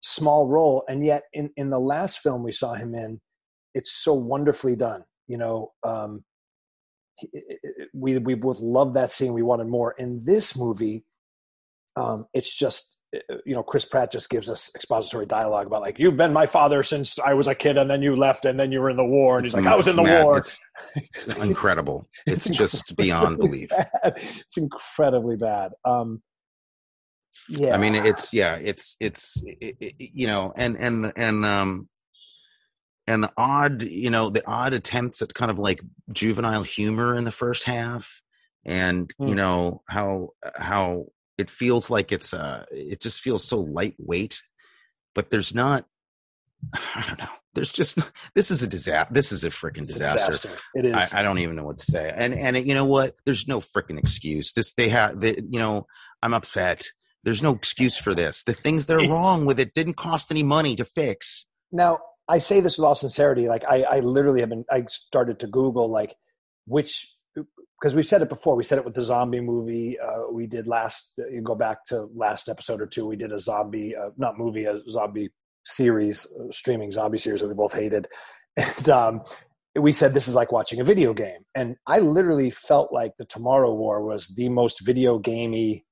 [0.00, 3.20] small role, and yet in in the last film we saw him in,
[3.74, 5.04] it's so wonderfully done.
[5.26, 6.33] You know, um, he- it- it-
[7.92, 9.32] we we both loved that scene.
[9.32, 9.92] We wanted more.
[9.98, 11.04] In this movie,
[11.96, 15.98] um, it's just uh, you know Chris Pratt just gives us expository dialogue about like
[15.98, 18.72] you've been my father since I was a kid, and then you left, and then
[18.72, 20.24] you were in the war, and It's he's like I was in the mad.
[20.24, 20.38] war.
[20.38, 20.60] It's,
[20.96, 22.08] it's incredible.
[22.26, 23.70] It's just beyond belief.
[23.70, 23.88] Bad.
[24.04, 25.72] It's incredibly bad.
[25.84, 26.22] Um,
[27.48, 31.88] yeah, I mean, it's yeah, it's it's it, it, you know, and and and um,
[33.06, 35.80] and the odd, you know, the odd attempts at kind of like
[36.12, 38.20] juvenile humor in the first half,
[38.64, 39.34] and you Hmm.
[39.36, 41.06] know how how
[41.38, 44.42] it feels like it's uh, it just feels so lightweight,
[45.14, 45.84] but there's not.
[46.72, 47.28] I don't know.
[47.54, 47.98] There's just
[48.34, 49.14] this is a disaster.
[49.14, 50.32] This is a freaking disaster.
[50.32, 50.58] disaster.
[50.74, 51.12] It is.
[51.12, 52.12] I, I don't even know what to say.
[52.14, 53.14] And and you know what?
[53.26, 54.52] There's no freaking excuse.
[54.54, 55.20] This they have.
[55.20, 55.86] They, you know,
[56.22, 56.82] I'm upset.
[57.22, 58.42] There's no excuse for this.
[58.44, 61.46] The things that are wrong with it didn't cost any money to fix.
[61.70, 65.38] now i say this with all sincerity like i, I literally have been i started
[65.40, 66.14] to google like
[66.66, 67.10] which
[67.80, 70.66] because we've said it before we said it with the zombie movie uh, we did
[70.66, 74.38] last you go back to last episode or two we did a zombie uh, not
[74.38, 75.30] movie a zombie
[75.64, 78.08] series uh, streaming zombie series that we both hated.
[78.56, 79.22] And um,
[79.74, 81.40] we said this is like watching a video game.
[81.56, 85.84] And i literally felt like the tomorrow war was the most video gamey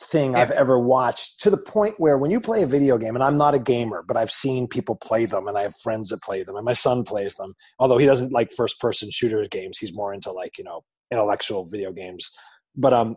[0.00, 3.22] thing I've ever watched to the point where when you play a video game, and
[3.22, 6.22] I'm not a gamer, but I've seen people play them and I have friends that
[6.22, 7.54] play them, and my son plays them.
[7.78, 11.66] Although he doesn't like first person shooter games, he's more into like, you know, intellectual
[11.66, 12.30] video games.
[12.76, 13.16] But um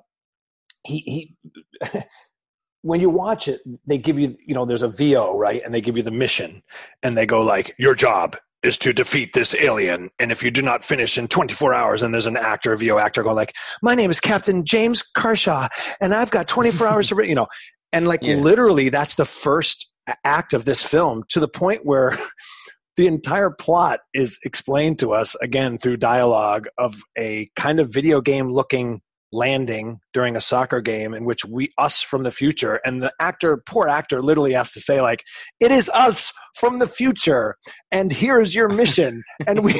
[0.85, 1.35] he
[1.81, 2.03] he
[2.81, 5.61] when you watch it, they give you, you know, there's a VO, right?
[5.63, 6.61] And they give you the mission
[7.01, 10.09] and they go like, your job is to defeat this alien.
[10.19, 12.97] And if you do not finish in 24 hours, and there's an actor, a VO
[12.97, 15.67] actor going like, my name is Captain James Carshaw
[16.01, 17.47] and I've got 24 hours to, re-" you know,
[17.91, 18.35] and like Yeah.
[18.35, 19.89] literally that's the first
[20.23, 22.17] act of this film to the point where
[22.97, 28.21] the entire plot is explained to us again through dialogue of a kind of video
[28.21, 29.01] game looking
[29.33, 33.61] landing during a soccer game in which we us from the future and the actor
[33.65, 35.23] poor actor literally has to say like
[35.59, 37.55] it is us from the future
[37.91, 39.21] and here's your mission.
[39.47, 39.73] And we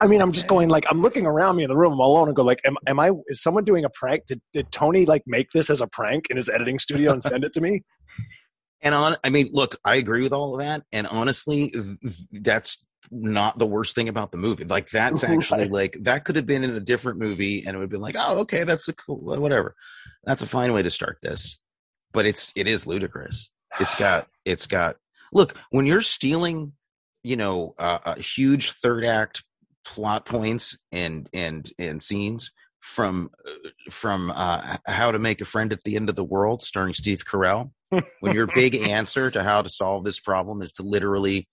[0.00, 2.28] i mean i'm just going like i'm looking around me in the room i'm alone
[2.28, 4.26] and go like am, am i is someone doing a prank?
[4.26, 7.42] Did, did tony like make this as a prank in his editing studio and send
[7.44, 7.80] it to me
[8.82, 10.82] And on, I mean, look, I agree with all of that.
[10.92, 11.72] And honestly,
[12.32, 14.64] that's not the worst thing about the movie.
[14.64, 15.70] Like that's actually Right.
[15.72, 18.16] like that could have been in a different movie, and it would have been like,
[18.18, 19.74] oh, okay, that's a cool, whatever.
[20.24, 21.58] That's a fine way to start this.
[22.12, 23.50] But it's it is ludicrous.
[23.78, 24.96] It's got It's got
[25.32, 26.72] look when you're stealing,
[27.22, 29.44] you know, uh, uh, huge third act
[29.84, 35.72] plot points and and and scenes from uh, from uh, How to Make a Friend
[35.72, 37.70] at the End of the World, starring Steve Carell.
[38.20, 41.48] when your big answer to how to solve this problem is to literally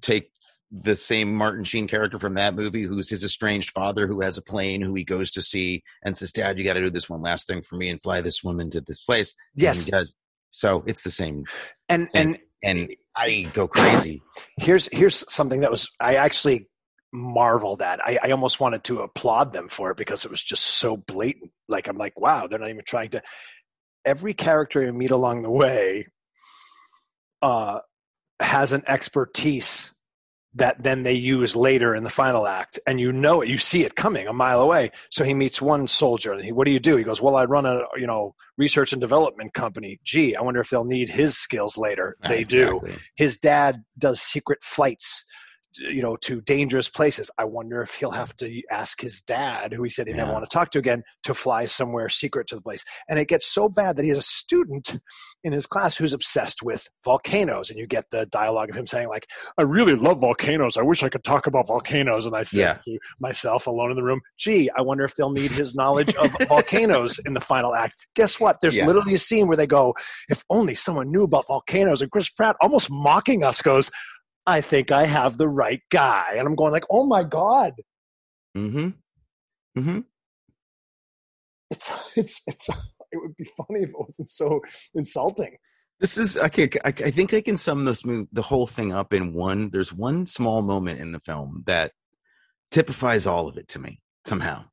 [0.00, 0.30] take
[0.72, 4.42] the same Martin Sheen character from that movie, who's his estranged father, who has a
[4.42, 7.22] plane, who he goes to see, and says, "Dad, you got to do this one
[7.22, 9.76] last thing for me and fly this woman to this place." Yes.
[9.78, 10.14] And he does.
[10.50, 11.44] So it's the same,
[11.88, 12.38] And thing.
[12.62, 14.22] and and I go crazy.
[14.58, 16.68] here's here's something that was I actually
[17.14, 18.04] marveled at.
[18.04, 21.52] I, I almost wanted to applaud them for it because it was just so blatant.
[21.68, 23.22] Like I'm like, wow, they're not even trying to.
[24.04, 26.08] Every character you meet along the way
[27.40, 27.78] uh,
[28.40, 29.90] has an expertise
[30.56, 33.48] that then they use later in the final act, and you know it.
[33.48, 34.90] You see it coming a mile away.
[35.10, 36.96] So he meets one soldier, and he, what do you do?
[36.96, 39.98] He goes, "Well, I run a you know research and development company.
[40.04, 42.16] Gee, I wonder if they'll need his skills later.
[42.28, 43.02] They do Exactly.
[43.16, 45.24] his dad does secret flights
[45.78, 47.30] you know to dangerous places.
[47.38, 50.32] I wonder if he'll have to ask his dad who he said he never Yeah.
[50.34, 52.84] want to talk to again to fly somewhere secret to the place.
[53.08, 54.98] And it gets so bad that he has a student
[55.42, 59.08] in his class who's obsessed with volcanoes and you get the dialogue of him saying
[59.08, 59.26] like
[59.58, 60.76] i really love volcanoes.
[60.76, 62.26] I wish i could talk about volcanoes.
[62.26, 62.74] And i said Yeah.
[62.84, 66.30] to myself alone in the room gee i wonder if they'll need his knowledge of
[66.48, 67.94] volcanoes in the final act.
[68.16, 68.60] Guess what?
[68.62, 68.86] There's Yeah.
[68.86, 69.94] literally a scene where they go
[70.28, 72.00] if only someone knew about volcanoes.
[72.00, 73.90] And chris pratt almost mocking us goes
[74.46, 76.34] I think I have the right guy.
[76.36, 77.74] And I'm going like, oh my God.
[78.56, 78.88] Mm-hmm.
[79.80, 80.00] Mm-hmm.
[81.70, 82.68] It's it's it's
[83.12, 84.60] it would be funny if it wasn't so
[84.94, 85.56] insulting.
[86.00, 86.68] This is okay.
[86.84, 89.70] I, I think I can sum this move, the whole thing up in one.
[89.70, 91.92] There's one small moment in the film that
[92.70, 94.64] typifies all of it to me somehow.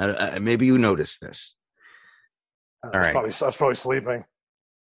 [0.00, 1.54] Uh, uh, maybe you noticed this.
[2.82, 3.12] I All right.
[3.12, 4.24] probably I was probably sleeping.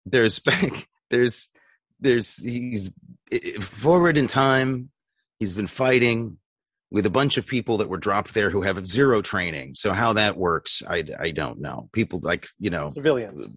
[0.05, 0.41] There's
[1.09, 1.49] there's
[1.99, 2.91] there's he's
[3.61, 4.89] forward in time.
[5.39, 6.37] He's been fighting
[6.89, 9.75] with a bunch of people that were dropped there who have zero training.
[9.75, 11.89] So how that works, I I don't know.
[11.93, 13.47] People like you know Civilians.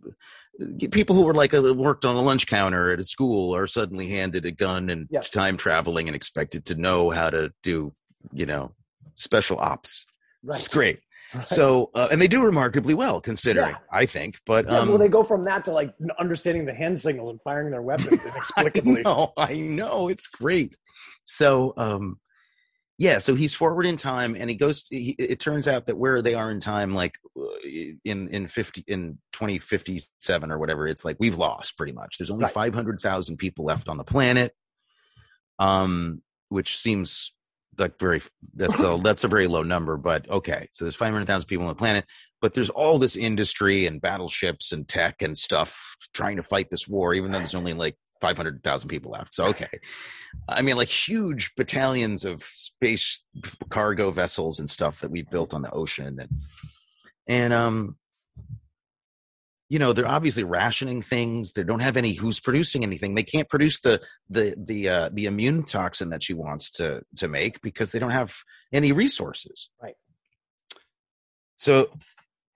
[0.90, 4.09] people who were like uh, worked on a lunch counter at a school are suddenly
[4.09, 5.31] handed a gun and Yes.
[5.31, 7.94] time traveling and expected to know how to do
[8.33, 8.72] you know
[9.14, 10.05] special ops
[10.42, 10.59] Right.
[10.59, 11.00] it's great
[11.35, 11.47] Right.
[11.47, 13.77] so uh, and they do remarkably well considering Yeah.
[13.93, 16.99] i think but Yeah, um well, they go from that to like understanding the hand
[16.99, 19.01] signals and firing their weapons inexplicably.
[19.01, 20.77] I know, I know, it's great.
[21.25, 22.19] So, um,
[22.99, 24.87] yeah, so he's forward in time, and he goes.
[24.90, 27.45] He, it turns out that where they are in time, like uh,
[28.05, 32.19] in in fifty in twenty fifty seven or whatever, it's like we've lost pretty much.
[32.19, 32.53] There's only Right.
[32.53, 34.53] five hundred thousand people left on the planet,
[35.59, 37.33] um, which seems
[37.78, 38.22] like very
[38.54, 40.68] that's a that's a very low number, but okay.
[40.70, 42.04] So there's five hundred thousand people on the planet,
[42.40, 46.88] but there's all this industry and battleships and tech and stuff trying to fight this
[46.88, 49.35] war, even though there's only like 500,000 people left.
[49.35, 49.68] So, okay.
[50.48, 53.24] I mean, like huge battalions of space
[53.70, 56.20] cargo vessels and stuff that we built on the ocean.
[56.20, 56.30] And,
[57.26, 57.96] and, um,
[59.70, 61.52] you know, they're obviously rationing things.
[61.52, 63.14] They don't have any who's producing anything.
[63.14, 67.28] They can't produce the, the, the, uh, the immune toxin that she wants to, to
[67.28, 68.35] make because they don't have
[68.72, 69.70] any resources.
[69.80, 69.94] Right.
[71.56, 71.88] So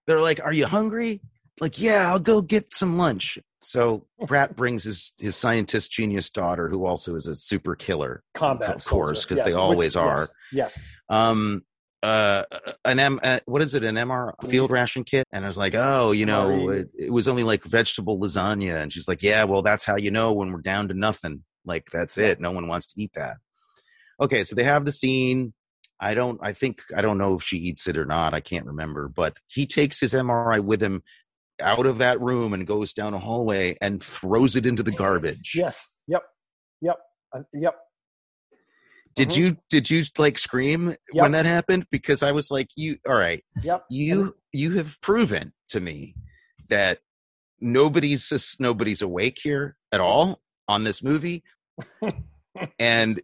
[0.06, 1.20] they're like, Are you hungry?
[1.60, 3.38] Like, yeah, I'll go get some lunch.
[3.60, 8.74] So Pratt brings his his scientist genius daughter, who also is a super killer, Combat,
[8.74, 10.28] of course, because they always which- are.
[10.52, 10.78] Yes.
[10.78, 10.80] yes.
[11.08, 11.62] Um,
[12.04, 12.44] uh,
[12.84, 13.82] an M, uh, what is it?
[13.82, 15.26] An MR field ration kit?
[15.32, 18.92] And I was like, oh, you know, it, it was only like vegetable lasagna, and
[18.92, 21.44] she's like, yeah, well, that's how you know when we're down to nothing.
[21.64, 22.40] Like that's it.
[22.40, 23.38] No one wants to eat that.
[24.20, 25.54] Okay, so they have the scene.
[25.98, 26.38] I don't.
[26.42, 28.34] I think I don't know if she eats it or not.
[28.34, 29.08] I can't remember.
[29.08, 31.02] But he takes his MRE with him
[31.58, 35.52] out of that room and goes down a hallway and throws it into the garbage.
[35.54, 35.96] Yes.
[36.06, 36.22] Yep.
[36.82, 36.96] Yep.
[37.34, 37.76] Uh, yep.
[39.14, 39.36] Did Mhm.
[39.36, 41.22] you did you like scream Yep.
[41.22, 41.86] when that happened?
[41.90, 43.44] Because I was like, you all right.
[43.62, 43.84] Yep.
[43.90, 46.14] You you have proven to me
[46.68, 47.00] that
[47.60, 51.42] nobody's just, nobody's awake here at all on this movie.
[52.78, 53.20] and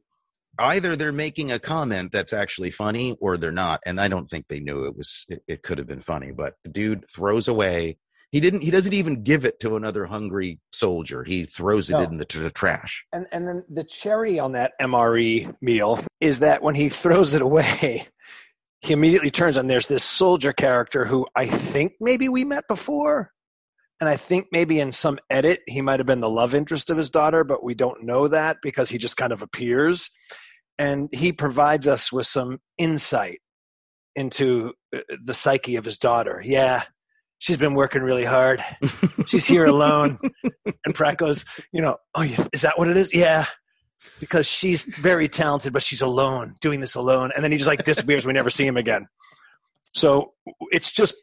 [0.58, 3.80] either they're making a comment that's actually funny or they're not.
[3.86, 6.54] And I don't think they knew it was it, it could have been funny, but
[6.64, 7.98] the dude throws away
[8.32, 11.24] he didn't he doesn't even give it to another hungry soldier.
[11.24, 12.00] He throws it No.
[12.02, 13.04] in the, to the trash.
[13.12, 17.42] And and then the cherry on that MRE meal is that when he throws it
[17.42, 18.06] away,
[18.80, 23.32] he immediately turns and there's this soldier character who I think maybe we met before.
[24.00, 26.96] And I think maybe in some edit he might have been the love interest of
[26.96, 30.08] his daughter, but we don't know that because he just kind of appears.
[30.78, 33.40] And he provides us with some insight
[34.16, 36.42] into uh, the psyche of his daughter.
[36.42, 36.84] Yeah,
[37.40, 38.64] she's been working really hard.
[39.26, 40.18] She's here alone.
[40.84, 42.22] and Pratt goes, you know, oh,
[42.52, 43.12] is that what it is?
[43.12, 43.46] Yeah.
[44.20, 47.32] Because she's very talented, but she's alone, doing this alone.
[47.34, 48.24] And then he just like disappears.
[48.24, 49.08] We never see him again.
[49.94, 50.34] So
[50.70, 51.14] it's just,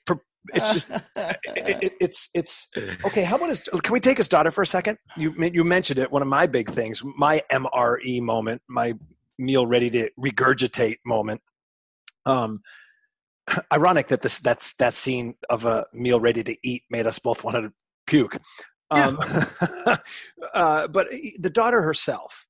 [0.53, 2.67] it's just, it, it, it's, it's
[3.05, 3.23] okay.
[3.23, 4.97] How about his, can we take his daughter for a second?
[5.15, 6.11] You, you mentioned it.
[6.11, 8.95] One of my big things, my MRE moment, my
[9.37, 11.41] meal ready to regurgitate moment.
[12.25, 12.61] Um,
[13.73, 17.43] ironic that this that's that scene of a meal ready to eat made us both
[17.43, 17.71] want to
[18.05, 18.37] puke.
[18.89, 19.19] Um,
[20.53, 22.45] uh, but the daughter herself.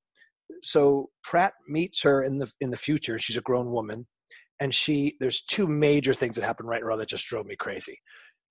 [0.63, 3.19] So Pratt meets her in the in the future.
[3.19, 4.07] She's a grown woman,
[4.59, 7.45] and she there's two major things that happen right in a row that just drove
[7.45, 7.99] me crazy.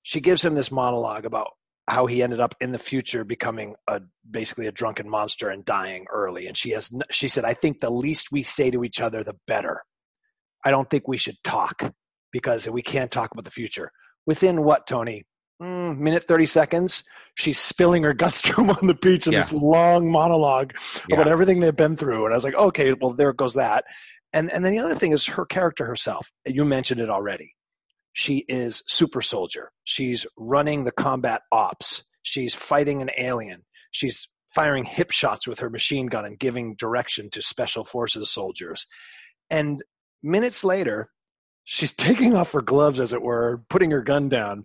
[0.03, 1.51] She gives him this monologue about
[1.89, 6.07] how he ended up in the future becoming a basically a drunken monster and dying
[6.13, 6.47] early.
[6.47, 9.37] And she has she said, "I think the least we say to each other, the
[9.47, 9.83] better.
[10.65, 11.93] I don't think we should talk."
[12.37, 13.91] Because we can't talk about the future.
[14.27, 15.25] Within what, Tony?
[15.63, 17.03] Mm, minute 30 seconds,
[17.35, 19.41] she's spilling her guts to him on the beach in yeah.
[19.41, 20.75] this long monologue
[21.09, 21.17] yeah.
[21.17, 22.27] about everything they've been through.
[22.27, 23.85] And I was like, okay, well, there goes that.
[24.35, 26.31] And, and then the other thing is her character herself.
[26.47, 27.55] You mentioned it already.
[28.13, 29.73] She is super soldier.
[29.85, 32.05] She's running the combat ops.
[32.23, 33.65] She's fighting an alien.
[33.93, 38.87] She's firing hip shots with her machine gun and giving direction to special forces soldiers.
[39.49, 39.83] And
[40.23, 41.11] minutes later,
[41.67, 44.65] she's taking off her gloves, as it were, putting her gun down,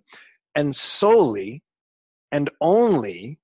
[0.54, 1.62] and solely
[2.30, 3.38] and only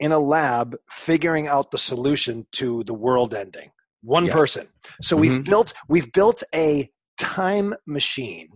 [0.00, 3.70] in a lab figuring out the solution to the world ending.
[4.02, 4.34] One yes.
[4.34, 4.66] person.
[5.00, 5.20] So mm-hmm.
[5.20, 8.48] we've built we've built a time machine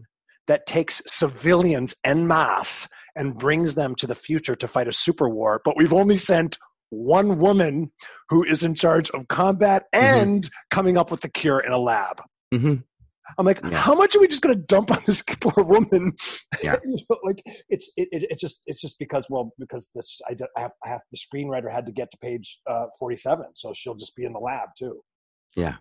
[0.49, 5.29] that takes civilians en masse and brings them to the future to fight a super
[5.29, 6.59] war, but we've only sent
[6.91, 7.93] one woman
[8.29, 10.05] who is in charge of combat mm-hmm.
[10.05, 10.67] and mm-hmm.
[10.71, 12.23] coming up with the cure in a lab.
[12.53, 12.77] Mm-hmm.
[13.39, 13.79] I'm like, yeah.
[13.79, 16.15] how much are we just going to dump on this poor woman?
[16.63, 20.21] Yeah, you know, like it's it, it, it's just it's just because well because this
[20.29, 23.73] I, I have I have the screenwriter had to get to page uh, 47, so
[23.75, 25.01] she'll just be in the lab too.
[25.57, 25.77] Yeah,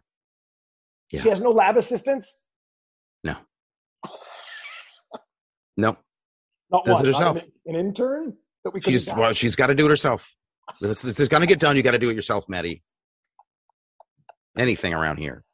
[1.11, 1.21] yeah.
[1.21, 2.39] She has no lab assistants.
[3.23, 3.35] No.
[5.77, 5.97] no.
[6.71, 7.37] Not Does one, it herself.
[7.37, 8.81] An, an, intern that we.
[8.81, 9.33] She's well.
[9.33, 10.33] She's got to do it herself.
[10.81, 11.77] This, this is going to get done.
[11.77, 12.83] You got to do it yourself, Maddie.
[14.57, 15.44] Anything around here.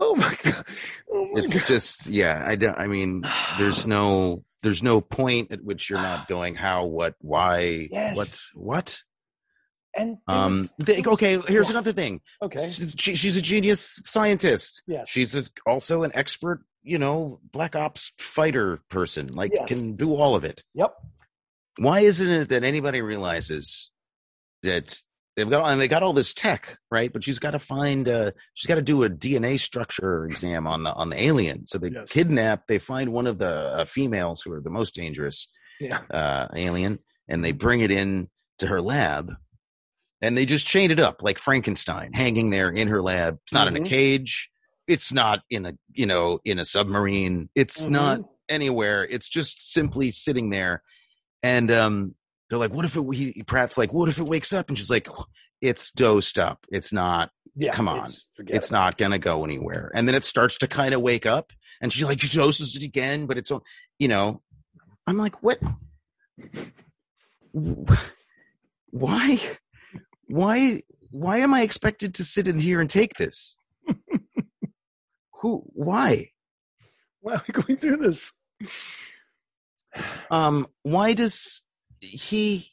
[0.00, 0.64] Oh my god!
[1.12, 1.66] Oh my it's god.
[1.68, 2.42] just yeah.
[2.44, 2.78] I don't.
[2.78, 3.24] I mean,
[3.58, 8.16] there's no there's no point at which you're not going how, what, why, yes.
[8.16, 9.02] what, what.
[9.96, 11.72] And um, the, okay, here's yeah.
[11.72, 12.20] another thing.
[12.40, 14.82] Okay, she, she's a genius scientist.
[14.86, 16.62] Yes, she's also an expert.
[16.82, 19.34] You know, black ops fighter person.
[19.34, 19.68] Like yes.
[19.68, 20.62] can do all of it.
[20.74, 20.94] Yep.
[21.78, 23.90] Why isn't it that anybody realizes
[24.62, 25.02] that
[25.40, 28.30] they've got and they got all this tech right but she's got to find uh
[28.54, 31.90] she's got to do a dna structure exam on the on the alien so they
[31.90, 32.10] yes.
[32.10, 35.48] kidnap they find one of the uh, females who are the most dangerous
[35.80, 36.00] yeah.
[36.10, 36.98] uh alien
[37.28, 39.32] and they bring it in to her lab
[40.20, 43.66] and they just chain it up like frankenstein hanging there in her lab it's not
[43.66, 43.76] mm-hmm.
[43.76, 43.94] in a mm-hmm.
[43.94, 44.50] cage
[44.86, 47.92] it's not in a you know in a submarine it's mm-hmm.
[47.92, 50.82] not anywhere it's just simply sitting there
[51.42, 52.14] and um
[52.50, 54.68] they're like, what if it, he, Pratt's like, what if it wakes up?
[54.68, 55.08] And she's like,
[55.62, 56.66] it's dosed up.
[56.70, 58.04] It's not, yeah, come on.
[58.04, 59.90] It's, it's not going to go anywhere.
[59.94, 63.26] And then it starts to kind of wake up and she like doses it again,
[63.26, 63.64] but it's, all,
[63.98, 64.42] you know,
[65.06, 65.60] I'm like, what?
[68.90, 69.40] Why?
[70.26, 70.80] Why?
[71.10, 73.56] Why am I expected to sit in here and take this?
[75.40, 75.62] Who?
[75.66, 76.30] Why?
[77.20, 78.32] Why are we going through this?
[80.30, 81.62] Um, why does
[82.00, 82.70] he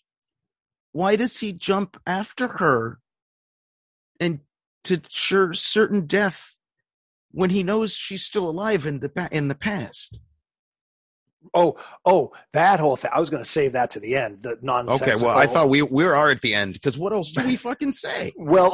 [0.92, 3.00] why does he jump after her
[4.20, 4.40] and
[4.84, 6.56] to sure certain death
[7.32, 10.20] when he knows she's still alive in the in the past?
[11.54, 14.58] Oh oh that whole thing i was going to save that to the end the
[14.62, 17.46] nonsense okay well i thought we we are at the end because what else do
[17.46, 18.34] we fucking say?
[18.36, 18.74] Well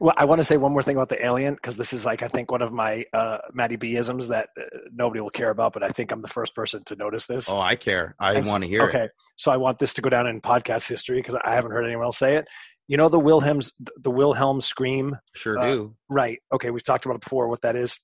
[0.00, 2.22] well, I want to say one more thing about the alien because this is like
[2.22, 5.72] I think one of my uh, Matty B isms that uh, nobody will care about,
[5.72, 7.50] but I think I'm the first person to notice this.
[7.50, 8.14] Oh, I care.
[8.18, 8.98] I want to hear okay.
[8.98, 9.02] it.
[9.02, 11.84] Okay, so I want this to go down in podcast history because I haven't heard
[11.84, 12.46] anyone else say it.
[12.88, 15.16] You know the Wilhelm's the Wilhelm scream.
[15.34, 15.96] Sure uh, do.
[16.08, 16.38] Right.
[16.52, 17.48] Okay, we've talked about it before.
[17.48, 17.98] What that is.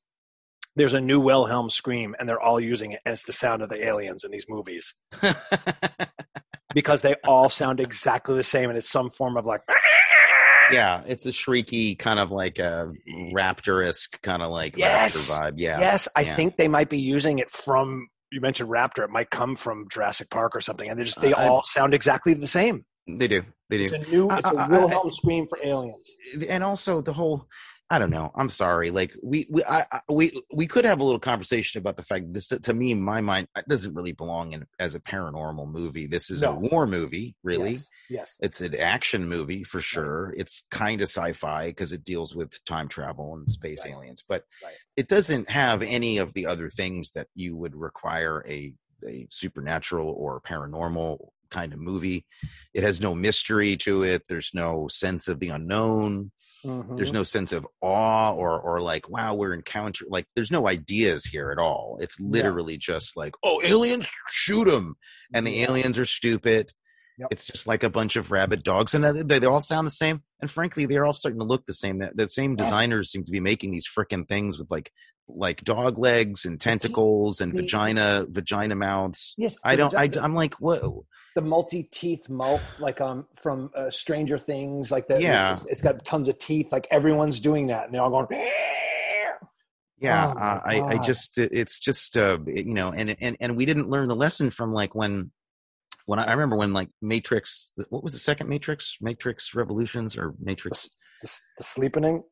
[0.77, 3.69] There's a new Wilhelm scream, and they're all using it, and it's the sound of
[3.69, 4.95] the aliens in these movies.
[6.75, 9.63] because they all sound exactly the same, and it's some form of like
[10.73, 12.93] yeah, it's a shrieky kind of like a
[13.35, 15.29] raptor kind of like yes.
[15.29, 15.55] raptor vibe.
[15.57, 15.81] Yeah.
[15.81, 16.37] Yes, I yeah.
[16.37, 19.05] think they might be using it from you mentioned raptor.
[19.05, 21.63] It might come from Jurassic Park or something, and they just they uh, all I,
[21.65, 22.85] sound exactly the same.
[23.07, 23.43] They do.
[23.69, 23.83] They do.
[23.85, 24.31] It's a new.
[24.31, 26.09] It's a Wilhelm scream for aliens.
[26.49, 27.47] And also the whole.
[27.93, 28.31] I don't know.
[28.37, 28.93] I'm sorry.
[28.93, 32.27] Like we we I, I, we we could have a little conversation about the fact
[32.27, 35.69] that this to me, in my mind, it doesn't really belong in as a paranormal
[35.69, 36.07] movie.
[36.07, 36.53] This is No.
[36.53, 37.73] a war movie, really.
[37.73, 37.89] Yes.
[38.09, 38.37] yes.
[38.41, 40.33] It's an action movie for sure.
[40.37, 43.95] It's kind of sci-fi because it deals with time travel and space Right.
[43.95, 44.75] aliens, but Right.
[44.97, 48.73] it doesn't have any of the other things that you would require a
[49.07, 52.27] a supernatural or paranormal kind of movie.
[52.75, 54.23] It has no mystery to it.
[54.29, 56.31] There's no sense of the unknown.
[56.65, 56.97] Mhm.
[56.97, 61.25] There's no sense of awe or or like wow we're encountering like there's no ideas
[61.25, 61.97] here at all.
[62.01, 64.97] It's literally just like oh aliens shoot them
[65.33, 66.73] and the aliens are stupid.
[67.19, 67.29] Yep.
[67.33, 70.23] It's just like a bunch of rabid dogs, and they, they all sound the same.
[70.41, 71.99] And frankly, they're all starting to look the same.
[71.99, 72.67] That the same Yes.
[72.69, 74.91] designers seem to be making these freaking things with like
[75.37, 79.35] like dog legs and tentacles and the- vagina vagina mouths.
[79.39, 79.95] Yes, I don't.
[79.97, 80.83] I, I'm like, what?
[81.37, 85.21] the multi-teeth mouth, like um from uh, Stranger Things, like that.
[85.23, 85.53] Yeah.
[85.55, 86.73] it's- it's got tons of teeth.
[86.73, 88.27] Like everyone's doing that, and they're all going.
[89.99, 93.67] Yeah, Oh uh, I, I just it's just uh you know, and and and we
[93.67, 95.31] didn't learn the lesson from like when
[96.07, 97.71] when I, I remember when like Matrix.
[97.91, 98.97] What was the second Matrix?
[99.03, 100.89] Matrix Revolutions or Matrix?
[101.23, 102.23] The, the sleeping.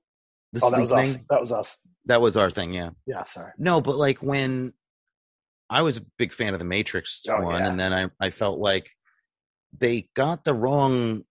[0.54, 1.14] The Oh, that was Sleepening?
[1.14, 1.26] us.
[1.28, 1.76] That was us.
[2.08, 2.74] That was our thing.
[2.74, 2.90] Yeah.
[3.06, 3.52] Yeah, sorry.
[3.58, 4.72] No, but like when
[5.70, 7.68] I was a big fan of the Matrix Oh, one, yeah.
[7.68, 8.90] and then I I felt like
[9.76, 11.22] they got the wrong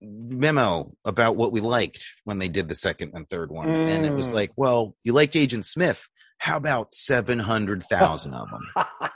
[0.00, 4.12] memo about what we liked when they did the second and third one, and it
[4.12, 4.34] was Mm.
[4.34, 6.06] like, well, you liked Agent Smith.
[6.38, 9.10] How about seven hundred thousand of them?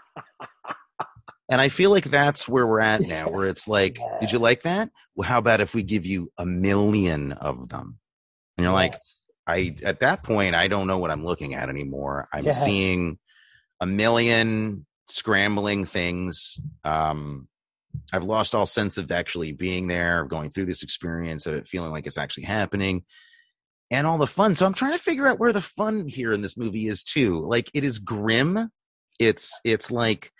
[1.50, 4.62] And I feel like that's where we're at now, where it's like, did you like
[4.62, 4.88] that?
[5.16, 7.98] Well, how about if we give you a million of them?
[8.56, 9.19] And you're like, Yes.
[9.50, 12.28] I at that point I don't know what I'm looking at anymore.
[12.32, 12.64] I'm Yes.
[12.64, 13.18] seeing
[13.80, 16.60] a million scrambling things.
[16.84, 17.48] Um,
[18.12, 21.68] I've lost all sense of actually being there, of going through this experience, of it
[21.68, 23.04] feeling like it's actually happening,
[23.90, 24.54] and all the fun.
[24.54, 27.44] So I'm trying to figure out where the fun here in this movie is too.
[27.46, 28.70] Like it is grim.
[29.18, 30.32] It's it's like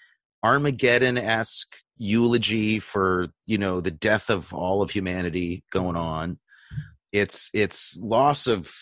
[0.45, 6.39] Armageddon esque eulogy for you know the death of all of humanity going on
[7.13, 8.73] it's it's loss of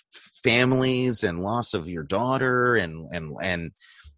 [0.45, 3.73] families and loss of your daughter and and and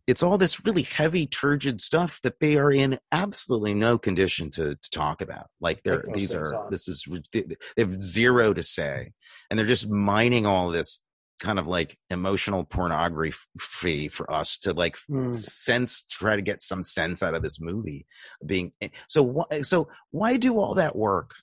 [0.07, 4.75] it's all this really heavy turgid stuff that they are in absolutely no condition to,
[4.75, 6.71] to talk about like they're these are on.
[6.71, 7.45] this is they
[7.79, 9.13] have zero to say
[9.49, 11.01] and they're just mining all this
[11.39, 15.35] kind of like emotional pornography for us to like Mm.
[15.35, 18.07] sense try to get some sense out of this movie
[18.45, 21.35] being eh, so why so why do all that work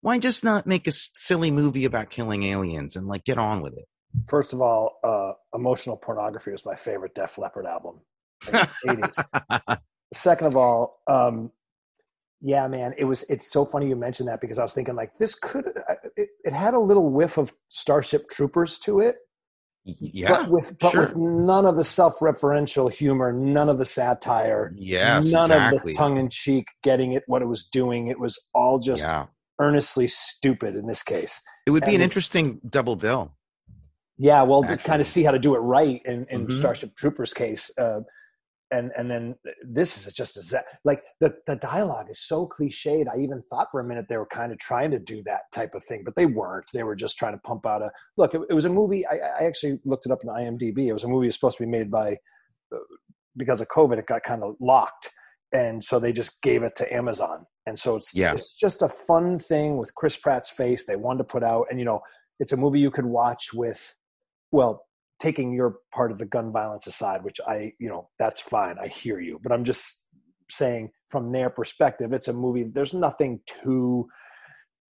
[0.00, 3.72] why just not make a silly movie about killing aliens and like get on with
[3.74, 3.86] it
[4.26, 8.00] First of all, uh, emotional pornography was my favorite Def Leppard album.
[8.46, 9.20] in the
[9.68, 9.78] 80s.
[10.14, 11.52] Second of all, um,
[12.40, 13.24] yeah, man, it was.
[13.28, 15.66] It's so funny you mentioned that because I was thinking like this could.
[15.88, 19.16] uh, It, it had a little whiff of Starship Troopers to it,
[19.84, 21.00] yeah but with but sure.
[21.00, 25.92] with none of the self-referential humor, none of the satire, yes none exactly of the
[25.94, 28.06] tongue-in-cheek getting it what it was doing.
[28.08, 29.26] It was all just yeah
[29.58, 31.40] earnestly stupid in this case.
[31.66, 33.34] it would be an and- interesting double bill
[34.20, 36.58] Yeah, well, to kind of see how to do it right in, in Mhm.
[36.58, 38.00] Starship Troopers case, uh,
[38.70, 39.34] and and then
[39.64, 43.06] this is just a like the the dialogue is so cliched.
[43.12, 45.74] I even thought for a minute they were kind of trying to do that type
[45.74, 46.66] of thing, but they weren't.
[46.74, 48.34] They were just trying to pump out a look.
[48.34, 49.06] It, it was a movie.
[49.06, 50.88] I, I actually looked it up in IMDb.
[50.88, 52.18] It was a movie that was supposed to be made by
[52.74, 52.78] uh,
[53.36, 53.98] because of COVID.
[53.98, 55.08] It got kind of locked,
[55.52, 57.44] and so they just gave it to Amazon.
[57.66, 58.32] And so it's Yeah.
[58.32, 60.86] it's just a fun thing with Chris Pratt's face.
[60.86, 62.00] They wanted to put out, and you know,
[62.40, 63.94] it's a movie you could watch with
[64.50, 64.84] well
[65.18, 68.86] taking your part of the gun violence aside which i you know that's fine i
[68.86, 70.06] hear you but i'm just
[70.50, 74.08] saying from their perspective it's a movie there's nothing too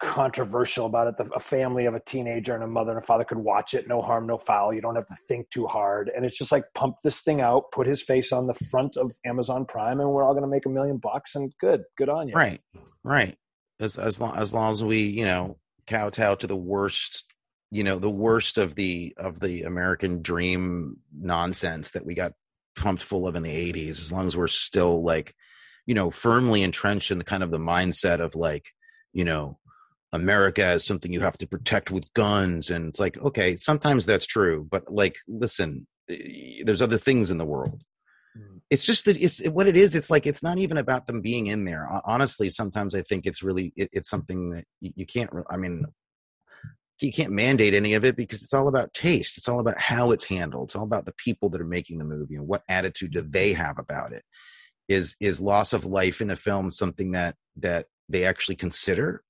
[0.00, 1.16] controversial about it.
[1.16, 3.88] The, a family of a teenager and a mother and a father could watch it
[3.88, 4.72] no harm no foul.
[4.72, 6.10] You don't have to think too hard.
[6.14, 9.12] And it's just like pump this thing out put his face on the front of
[9.24, 12.28] amazon prime and we're all going to make a million bucks and good good on
[12.28, 12.34] you.
[12.34, 12.60] Right
[13.02, 13.36] right.
[13.80, 17.24] As as long as long as we you know kowtow to the worst
[17.70, 22.32] you know the worst of the of the american dream nonsense that we got
[22.76, 25.34] pumped full of in the 80s as long as we're still like
[25.86, 28.68] you know firmly entrenched in the kind of the mindset of like
[29.12, 29.58] you know
[30.12, 34.26] america is something you have to protect with guns and it's like okay sometimes that's
[34.26, 37.82] true but like listen eh, there's other things in the world.
[38.36, 38.60] Mm.
[38.70, 41.46] it's just that it's what it is it's like it's not even about them being
[41.46, 41.88] in there.
[42.04, 45.84] Honestly sometimes i think it's really it, it's something that you, you can't i mean
[47.02, 49.38] you can't mandate any of it because it's all about taste.
[49.38, 50.68] It's all about how it's handled.
[50.68, 53.52] It's all about the people that are making the movie and what attitude do they
[53.52, 54.24] have about it.
[54.88, 59.22] Is is loss of life in a film something that that they actually consider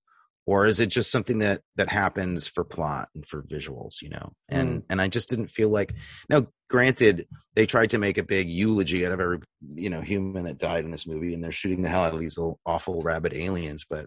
[0.48, 4.32] or is it just something that that happens for plot and for visuals you know?
[4.48, 5.92] And and i just didn't feel like
[6.30, 9.40] now granted they tried to make a big eulogy out of every
[9.74, 12.20] you know human that died in this movie and they're shooting the hell out of
[12.20, 14.06] these little awful rabid aliens but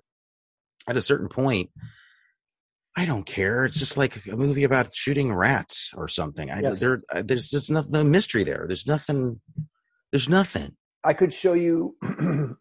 [0.87, 1.69] at a certain point
[2.95, 3.63] i don't care.
[3.65, 6.51] It's just like a movie about shooting rats or something.
[6.51, 6.79] I Yes.
[6.79, 8.65] there uh, there's just no, no mystery there.
[8.67, 9.39] There's nothing
[10.11, 10.75] there's nothing.
[11.03, 11.95] I could show you.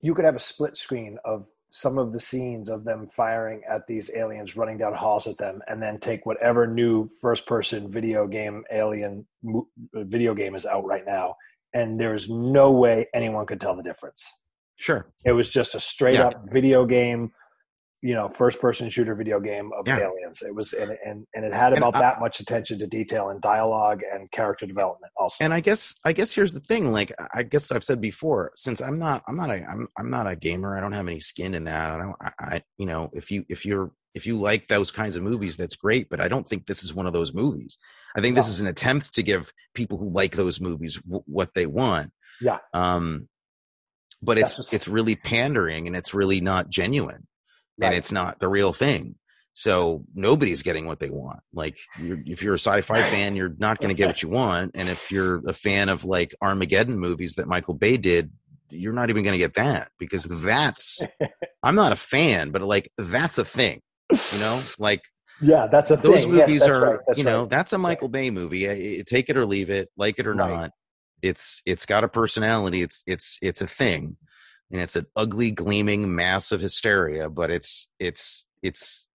[0.00, 3.86] you could have a split screen of some of the scenes of them firing at
[3.86, 8.64] these aliens, running down halls at them, and then take whatever new first-person video game
[8.70, 9.60] alien uh,
[10.04, 11.34] video game is out right now,
[11.72, 14.30] and there's no way anyone could tell the difference.
[14.76, 16.28] sure It was just a straight Yeah.
[16.28, 17.32] up video game,
[18.06, 19.98] you know, first person shooter video game of Yeah.
[20.00, 20.42] aliens.
[20.42, 23.40] It was and and, and it had about I- that much attention to detail and
[23.40, 25.42] dialogue and character development also.
[25.42, 28.80] and i guess i guess here's the thing like i guess i've said before since
[28.82, 31.54] i'm not i'm not a i'm, I'm not a gamer i don't have any skin
[31.54, 34.68] in that i don't I, I you know if you if you're if you like
[34.68, 37.32] those kinds of movies that's great but i don't think this is one of those
[37.32, 37.78] movies
[38.16, 41.50] i think this is an attempt to give people who like those movies w- what
[41.54, 42.58] they want Yeah.
[42.74, 43.28] um
[44.20, 47.26] but it's it's really pandering and it's really not genuine
[47.80, 49.16] and it's not the real thing.
[49.56, 51.40] So nobody's getting what they want.
[51.52, 54.72] Like you're, if you're a sci-fi fan you're not going to get what you want.
[54.74, 58.30] And if you're a fan of like armageddon movies that michael bay did
[58.70, 61.02] you're not even going to get that because that's
[61.62, 64.62] i'm not a fan but like that's a thing you know?
[64.78, 65.02] Like
[65.40, 66.32] yeah, that's a those thing.
[66.32, 67.50] Movies that's are right, you know right.
[67.50, 68.68] that's a michael bay movie.
[68.68, 70.48] I- I- take it or leave it like it or Right.
[70.50, 70.70] not.
[71.22, 72.82] It's it's got a personality.
[72.82, 74.16] It's it's it's a thing
[74.70, 79.08] and it's an ugly gleaming mass of hysteria but it's it's it's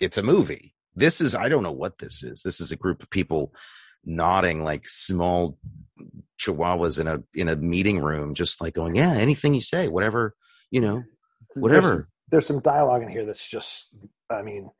[0.00, 0.74] it's a movie.
[0.94, 2.42] This is i don't know what this is.
[2.42, 3.52] This is a group of people
[4.04, 5.58] nodding like small
[6.38, 10.34] chihuahuas in a in a meeting room just like going yeah anything you say whatever
[10.70, 11.02] you know
[11.56, 13.96] whatever some, there's some dialogue in here that's just,
[14.30, 14.70] I mean,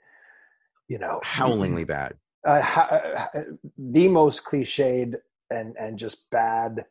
[0.89, 2.15] you know, howlingly bad.
[2.45, 3.01] uh, ha-
[3.35, 3.41] uh,
[3.79, 5.17] the most cliched
[5.51, 6.85] and and just bad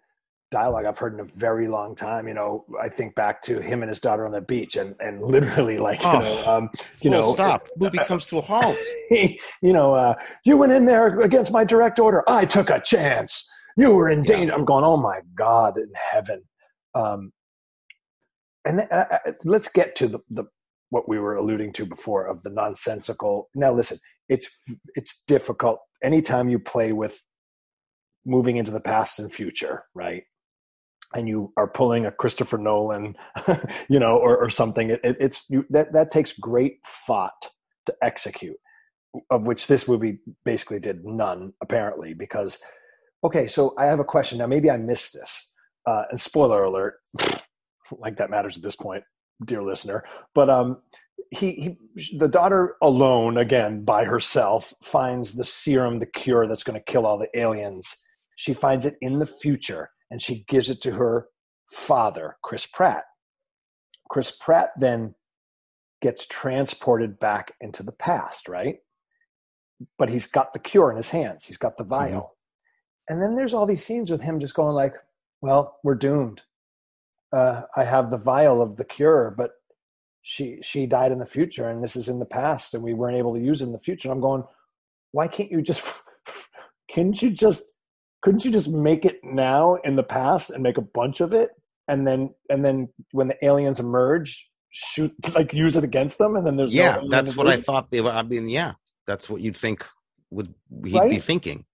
[0.56, 2.28] dialogue I've heard in a very long time.
[2.30, 5.22] You know, I think back to him and his daughter on the beach, and and
[5.22, 6.70] literally like you Oh, know, um,
[7.01, 8.82] you know, stop movie comes to a halt
[9.12, 12.24] you know, uh, you went in there against my direct order.
[12.28, 13.49] I took a chance.
[13.78, 14.36] You were in Yeah.
[14.36, 14.53] danger.
[14.53, 16.43] I'm going, oh my God in heaven.
[16.93, 17.34] Um,
[18.64, 20.45] and th- uh, uh, let's get to the, the
[20.89, 23.49] what we were alluding to before of the nonsensical.
[23.56, 23.97] Now, listen,
[24.30, 24.47] it's
[24.95, 27.22] it's difficult anytime you play with
[28.26, 30.24] moving into the past and future, right?
[31.14, 33.16] And you are pulling a Christopher Nolan,
[33.89, 34.89] you know, or, or something.
[34.89, 37.49] It, it, it's you, that that takes great thought
[37.86, 38.58] to execute
[39.30, 42.60] of which this movie basically did none apparently because
[43.24, 45.51] okay so i have a question now maybe i missed this
[45.88, 46.95] uh, and spoiler alert
[47.99, 49.03] like that matters at this point
[49.45, 50.03] dear listener
[50.34, 50.78] but um
[51.32, 56.78] he, he the daughter alone again by herself finds the serum the cure that's going
[56.78, 57.95] to kill all the aliens
[58.36, 61.28] she finds it in the future and she gives it to her
[61.72, 63.06] father chris pratt
[64.10, 65.16] chris pratt then
[66.01, 68.78] gets transported back into the past right
[69.97, 71.45] but he's got the cure in his hands.
[71.45, 72.36] He's got the vial.
[73.10, 74.93] And then there's all these scenes with him just going like,
[75.41, 76.43] well, we're doomed.
[77.32, 79.51] Uh, I have the vial of the cure, but
[80.22, 83.18] she she died in the future and this is in the past and we weren't
[83.18, 84.08] able to use it in the future.
[84.08, 84.43] And I'm going,
[85.12, 85.84] why can't you just
[86.88, 87.64] Can't you just
[88.26, 91.51] couldn't you just make it now in the past and make a bunch of it?
[91.88, 96.45] And then and then when the aliens emerge shoot like use it against them and
[96.45, 98.73] then there's yeah alien that's what i thought they were i mean yeah
[99.07, 99.86] that's what you'd think
[100.32, 100.53] would
[100.84, 101.65] he'd be thinking.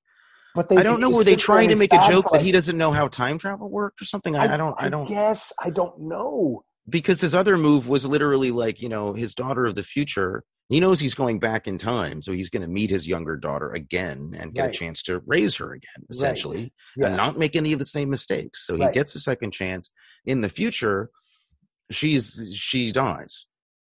[0.54, 2.78] But they, i don't know were they trying to make a joke that he doesn't
[2.78, 4.36] know how time travel worked or something?
[4.36, 6.64] I, I don't i don't Yes, I don't know.
[6.90, 10.80] because his other move was literally like you know his daughter of the future he
[10.80, 14.34] knows he's going back in time so he's going to meet his younger daughter again
[14.38, 14.76] and get Right.
[14.76, 17.18] a chance to raise her again essentially and Yes.
[17.18, 18.94] not make any of the same mistakes so he Right.
[18.94, 19.92] gets a second chance
[20.26, 21.10] in the future
[21.92, 23.46] she's she dies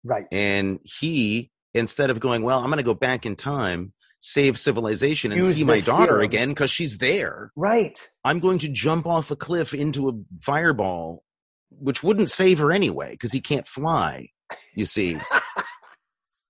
[0.04, 0.26] right.
[0.32, 5.32] and he instead of going well i'm going to go back in time save civilization
[5.32, 6.22] and Use see my daughter serum.
[6.22, 7.98] again because she's there Right.
[8.26, 11.24] i'm going to jump off a cliff into a fireball
[11.70, 14.30] which wouldn't save her anyway because he can't fly
[14.74, 15.18] you see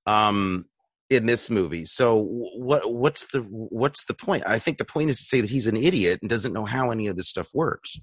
[0.07, 0.65] um
[1.09, 2.17] in this movie so
[2.57, 5.67] what what's the what's the point i think the point is to say that he's
[5.67, 7.97] an idiot and doesn't know how any of this stuff works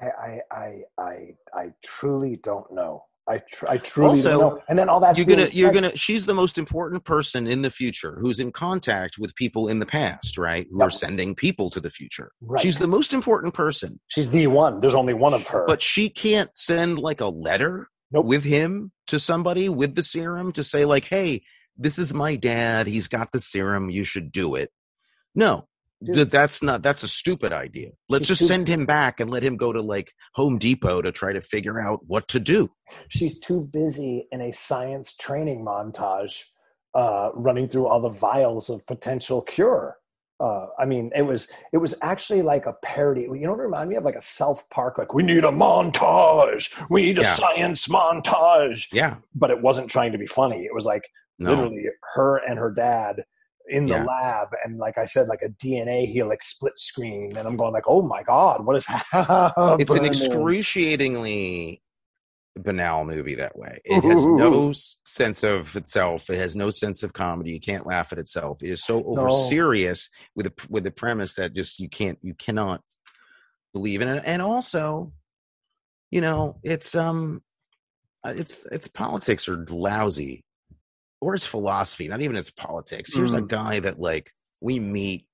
[0.00, 1.14] I I I I,
[1.54, 3.04] I truly don't know.
[3.28, 4.62] I tr- I truly Also, don't know.
[4.68, 7.70] And then all that you're gonna you're gonna she's the most important person in the
[7.70, 10.86] future who's in contact with people in the past right who Yep.
[10.86, 12.60] are sending people to the future Right.
[12.60, 14.80] she's the most important person she's the one.
[14.80, 15.64] There's only one of her.
[15.66, 18.26] but she can't send like a letter Nope.
[18.26, 21.42] with him to somebody with the serum to say like, "Hey,
[21.76, 22.86] this is my dad.
[22.86, 23.90] He's got the serum.
[23.90, 24.70] You should do it."
[25.34, 25.66] No,
[26.02, 26.30] Dude.
[26.30, 26.82] that's not.
[26.82, 27.90] That's a stupid idea.
[28.08, 31.02] Let's She's just too- send him back and let him go to like Home Depot
[31.02, 32.68] to try to figure out what to do.
[33.08, 36.42] she's too busy in a science training montage
[36.94, 39.96] uh, running through all the vials of potential cure
[40.40, 43.22] uh, i mean it was it was actually like a parody.
[43.22, 44.04] You know what it reminded me of?
[44.04, 46.74] Like a south park like we need a montage.
[46.90, 47.34] We need a Yeah.
[47.34, 48.92] science montage.
[48.92, 50.64] Yeah, but it wasn't trying to be funny.
[50.64, 51.02] It was like
[51.38, 53.24] no, literally her and her dad
[53.68, 54.04] in the Yeah.
[54.04, 57.84] lab and like i said like a dna helix split screen and i'm going like
[57.88, 61.80] oh my god what is happening it's an excruciatingly
[62.60, 63.80] banal movie that way.
[63.84, 64.72] It has no
[65.04, 66.30] sense of itself.
[66.30, 67.50] It has no sense of comedy.
[67.50, 68.62] You can't laugh at itself.
[68.62, 69.28] It is so over No.
[69.28, 72.80] serious with a, with the premise that just you can't you cannot
[73.72, 74.22] believe in it.
[74.24, 75.12] And also,
[76.10, 77.42] you know, it's um,
[78.22, 80.44] uh, it's it's politics are lousy,
[81.20, 82.06] or it's philosophy.
[82.08, 83.12] Not even it's politics.
[83.12, 83.48] Here's a Mm.
[83.48, 84.30] guy that like
[84.62, 85.26] we meet,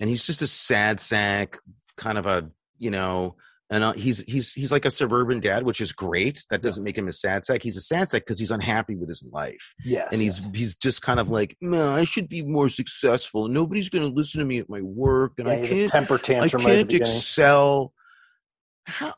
[0.00, 1.58] and he's just a sad sack,
[1.96, 3.36] kind of a you know
[3.70, 6.44] and uh, he's he's he's like a suburban dad, which is great.
[6.50, 7.62] That doesn't make him a sad sack.
[7.62, 11.02] He's a sad sack because he's unhappy with his life, yes and he's he's just
[11.02, 13.48] kind of like, man, I should be more successful.
[13.48, 16.18] Nobody's going to listen to me at my work, and yeah, I can't temper I
[16.18, 17.12] tantrum right the can't beginning.
[17.16, 17.92] excel.
[18.84, 19.14] How?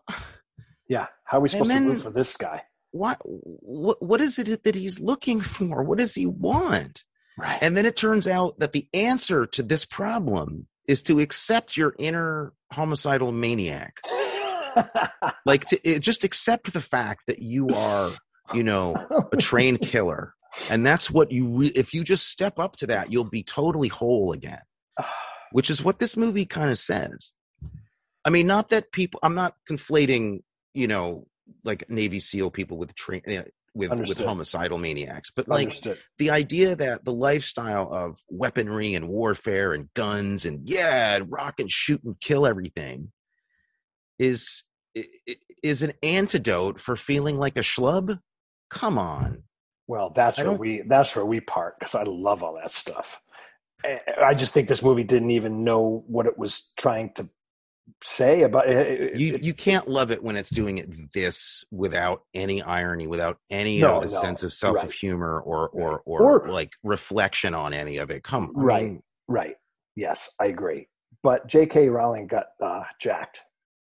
[0.88, 2.62] Yeah, how are we supposed to then- root for this guy?
[2.90, 5.82] What what what is it that he's looking for?
[5.82, 7.04] What does he want?
[7.36, 7.58] Right.
[7.60, 11.94] And then it turns out that the answer to this problem is to accept your
[11.98, 14.00] inner homicidal maniac.
[15.46, 18.12] Like to it, just accept the fact that you are
[18.54, 18.94] you know
[19.32, 20.34] a trained killer
[20.70, 23.88] and that's what you re- if you just step up to that you'll be totally
[23.88, 24.60] whole again
[25.52, 27.32] which is what this movie kind of says
[28.24, 30.40] i mean not that people i'm not conflating
[30.74, 31.26] you know
[31.64, 33.42] like navy seal people with train uh,
[33.74, 34.26] with with Understood.
[34.26, 35.98] homicidal maniacs but like Understood.
[36.18, 41.60] the idea that the lifestyle of weaponry and warfare and guns and yeah and rock
[41.60, 43.12] and shoot and kill everything
[44.18, 44.64] is
[45.62, 48.20] is an antidote for feeling like a schlub
[48.70, 49.42] come on
[49.86, 53.20] Well, that's where we that's where we part because I love all that stuff.
[53.84, 57.28] I- just think this movie didn't even know what it was trying to
[58.04, 58.84] say about eh, eh, eh,
[59.14, 59.20] it.
[59.20, 63.80] You you can't love it when it's doing it this without any irony without any
[63.80, 67.54] No, of the no, sense of self of humor or or or, Or- like reflection
[67.54, 69.00] on any of it come I Right.
[69.28, 69.56] right.
[69.96, 70.88] Yes, I agree.
[71.22, 71.88] But J.K.
[71.88, 73.40] Rowling got uh, jacked,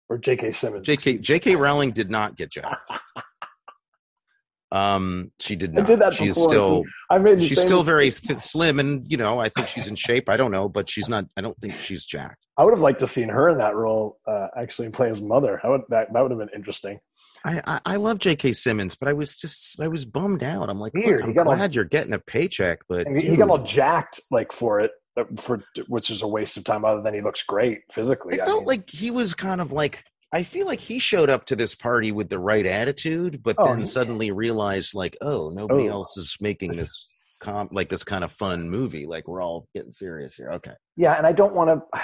[0.09, 0.51] or J.K.
[0.53, 0.87] Simmons.
[0.87, 2.91] jk jk rowling did not get jacked
[4.73, 6.91] um she did I not did that she's before, still too.
[7.09, 10.29] I made she's still very th- slim and you know i think she's in shape
[10.29, 12.99] i don't know but she's not i don't think she's jacked I would have liked
[13.01, 15.61] to seen her in that role uh, actually play his mother.
[15.63, 16.99] That would that, that would have been interesting.
[17.45, 20.81] I, I i love jk simmons but i was just i was bummed out i'm
[20.81, 23.63] like Weird, i'm got all- glad you're getting a paycheck but he, he got all
[23.63, 26.85] jacked like for it, Uh, for which is a waste of time.
[26.85, 28.41] Other than he looks great physically.
[28.41, 31.47] i felt mean, like he was kind of like i feel like he showed up
[31.47, 35.51] to this party with the right attitude but Oh, then he- suddenly realized like oh
[35.51, 35.93] nobody Oh.
[35.95, 39.93] else is making this com like this kind of fun movie like we're all getting
[39.93, 42.01] serious here okay yeah, and I don't want to.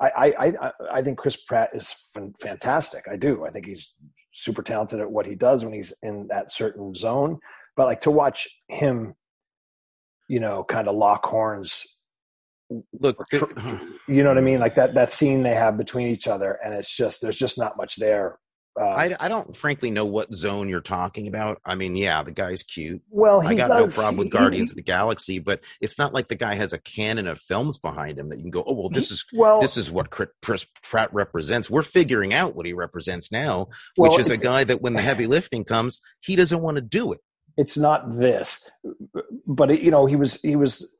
[0.00, 1.94] I, I I I think Chris Pratt is
[2.40, 3.04] fantastic.
[3.10, 3.44] I do.
[3.44, 3.92] I think he's
[4.32, 7.38] super talented at what he does when he's in that certain zone.
[7.76, 9.14] But like to watch him,
[10.28, 11.91] you know, kind of lock horns.
[12.98, 13.18] Look
[14.08, 14.60] you know what I mean?
[14.60, 17.76] Like that that scene they have between each other, and it's just there's just not
[17.76, 18.38] much there.
[18.80, 21.60] Uh, I, I don't frankly know what zone you're talking about.
[21.62, 23.02] I mean, yeah, the guy's cute.
[23.10, 25.98] well, he I got does, no problem with Guardians he- of the Galaxy, but it's
[25.98, 28.64] not like the guy has a canon of films behind him that you can go,
[28.66, 31.68] oh well, this is well, this is what Chris Pratt represents.
[31.68, 35.02] We're figuring out what he represents now, well, which is a guy that when the
[35.02, 37.20] heavy lifting comes, he doesn't want to do it.
[37.58, 38.70] it's not this
[39.46, 40.94] but it, you know he was he was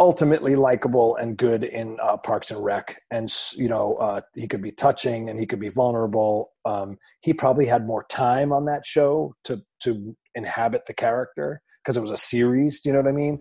[0.00, 4.62] ultimately likable and good in uh, parks and rec and you know uh, he could
[4.62, 8.84] be touching and he could be vulnerable um, he probably had more time on that
[8.84, 13.08] show to to inhabit the character because it was a series do you know what
[13.08, 13.38] i mean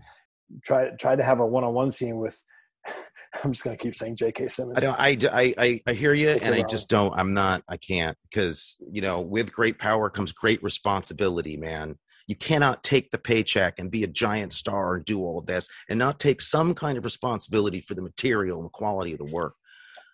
[0.61, 2.43] try try to have a one-on-one scene with
[3.43, 5.31] i'm just going to keep saying jk simmons I don't.
[5.31, 7.13] I I I, I hear you, and I just don't.
[7.15, 7.63] I'm not.
[7.69, 11.95] I can't because you know, with great power comes great responsibility, man.
[12.29, 15.67] You cannot take the paycheck and be a giant star and do all of this
[15.89, 19.25] and not take some kind of responsibility for the material and the quality of the
[19.25, 19.55] work.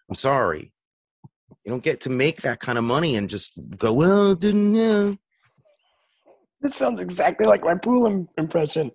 [0.07, 0.72] I'm sorry.
[1.66, 5.18] You don't get to make that kind of money and just go, well, didn't know.
[6.61, 8.91] this sounds exactly like my pool im- impression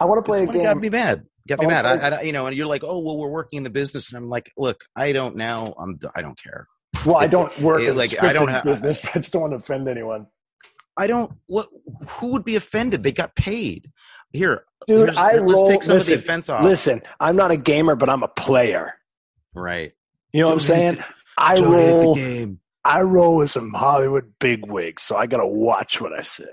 [0.00, 1.26] i want to play a It's what got game me mad.
[1.48, 1.86] Got me mad.
[1.86, 4.18] I, I, you know, and you're like, oh, well, we're working in the business, and
[4.22, 5.74] I'm like, look, I don't now.
[5.76, 6.68] I'm, I don't care.
[7.06, 9.00] Well, I don't work it- like, I don't have- business.
[9.04, 10.26] but I just don't want to offend anyone.
[10.96, 11.32] I don't.
[11.46, 11.68] What?
[12.08, 13.02] Who would be offended?
[13.02, 13.90] They got paid.
[14.32, 15.68] Here, Dude, I let's roll.
[15.68, 16.62] take some listen, of the offense off.
[16.62, 18.94] listen, I'm not a gamer, but I'm a player.
[19.54, 19.92] right?
[20.32, 20.94] You know what I'm saying?
[20.96, 21.04] hate
[21.36, 22.14] I Don't hate roll.
[22.14, 22.60] the game.
[22.84, 26.44] I roll with some Hollywood bigwigs, so I gotta watch what I say.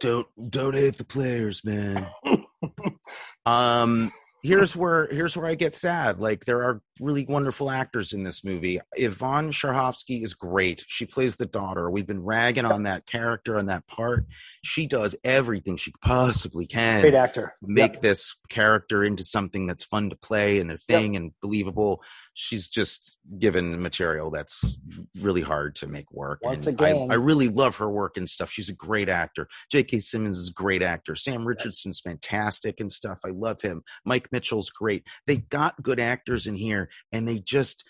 [0.00, 2.06] Don't don't hate the players, man.
[3.46, 6.18] um, here's where here's where I get sad.
[6.20, 8.78] Like there are really wonderful actors in this movie.
[8.94, 10.84] Yvonne Strahovski is great.
[10.88, 11.90] She plays the daughter.
[11.90, 14.26] We've been ragging on that character and that part.
[14.62, 17.00] She does everything she possibly can.
[17.00, 17.54] Great actor.
[17.62, 18.02] make Yep.
[18.02, 22.02] this character into something that's fun to play and a thing and believable.
[22.34, 24.78] She's just given material that's
[25.20, 26.40] really hard to make work.
[26.42, 28.50] Once and again- I, I really love her work and stuff.
[28.50, 29.48] She's a great actor.
[29.70, 30.00] J.K.
[30.00, 31.14] Simmons is a great actor.
[31.16, 33.18] Sam Richardson's fantastic and stuff.
[33.24, 33.82] I love him.
[34.04, 35.04] Mike Mitchell's great.
[35.26, 37.84] They got good actors in here, and they just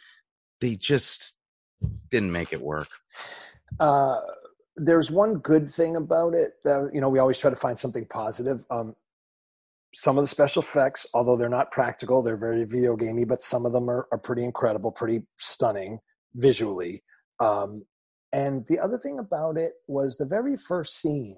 [0.60, 1.36] they just
[2.10, 2.88] didn't make it work.
[3.80, 4.20] uh,
[4.76, 8.06] there's one good thing about it that you know we always try to find something
[8.06, 8.94] positive um,
[9.94, 13.66] some of the special effects although they're not practical they're very video gamey but some
[13.66, 15.98] of them are, are pretty incredible pretty stunning
[16.34, 17.02] visually
[17.40, 17.82] um,
[18.32, 21.36] and the other thing about it was the very first scene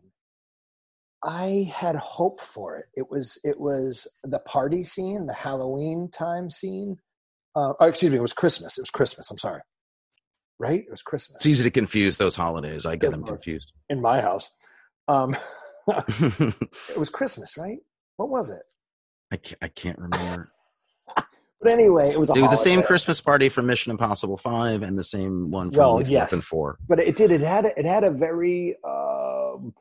[1.24, 6.50] i had hope for it it was it was the party scene the halloween time
[6.50, 6.96] scene
[7.56, 9.60] uh, oh, excuse me it was christmas it was christmas i'm sorry
[10.58, 12.86] right it was christmas It's easy to confuse those holidays.
[12.86, 13.72] I get them confused.
[13.88, 14.48] in my house.
[15.08, 15.36] Um,
[15.88, 17.78] it was Christmas, right?
[18.16, 18.62] What was it?
[19.42, 20.52] can't, I can't remember.
[21.60, 22.82] But anyway, it was It was the same.
[22.82, 26.38] Christmas party from Mission Impossible Five and the same one from Well, yes.
[26.40, 26.76] Four.
[26.86, 27.30] But it did.
[27.30, 27.64] It had.
[27.64, 28.76] a- It had a very.
[28.86, 29.72] Um,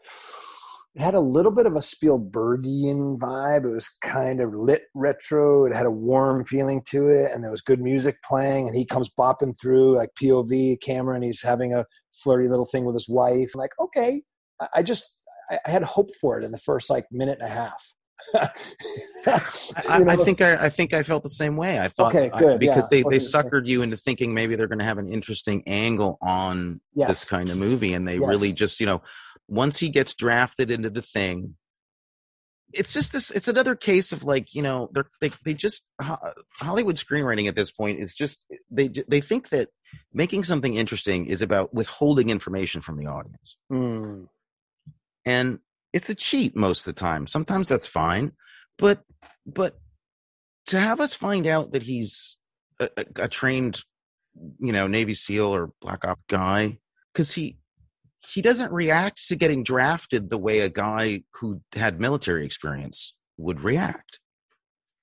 [0.96, 3.66] it had a little bit of a Spielbergian vibe.
[3.66, 5.66] It was kind of lit retro.
[5.66, 8.68] It had a warm feeling to it, and there was good music playing.
[8.68, 12.86] And he comes bopping through like POV camera, and he's having a flirty little thing
[12.86, 13.52] with his wife.
[13.56, 14.22] I'm like, okay,
[14.76, 15.04] I, just
[15.50, 17.94] I, had hope for it in the first like minute and a half.
[19.28, 21.80] I, I think I, I think I felt the same way.
[21.80, 22.88] I thought Okay, I- because yeah.
[22.90, 23.46] they, What they did you think?
[23.52, 27.08] suckered you into thinking maybe they're going to have an interesting angle on Yes.
[27.10, 28.30] this kind of movie, and they Yes.
[28.30, 29.02] really just you know
[29.48, 31.56] once he gets drafted into the thing,
[32.74, 33.30] it's just this.
[33.32, 35.90] It's another case of like you know they're they they just
[36.60, 39.70] Hollywood screenwriting at this point is just they they think that
[40.14, 43.58] making something interesting is about withholding information from the audience.
[43.72, 44.28] Mm.
[45.26, 45.60] and
[45.92, 48.32] it's a cheat most of the time sometimes that's fine
[48.78, 49.04] but
[49.46, 49.78] but
[50.66, 52.40] to have us find out that he's
[52.80, 53.82] a, a, a trained
[54.60, 56.78] you know navy seal or black op guy
[57.14, 57.58] because he
[58.32, 63.62] he doesn't react to getting drafted the way a guy who had military experience would
[63.62, 64.20] react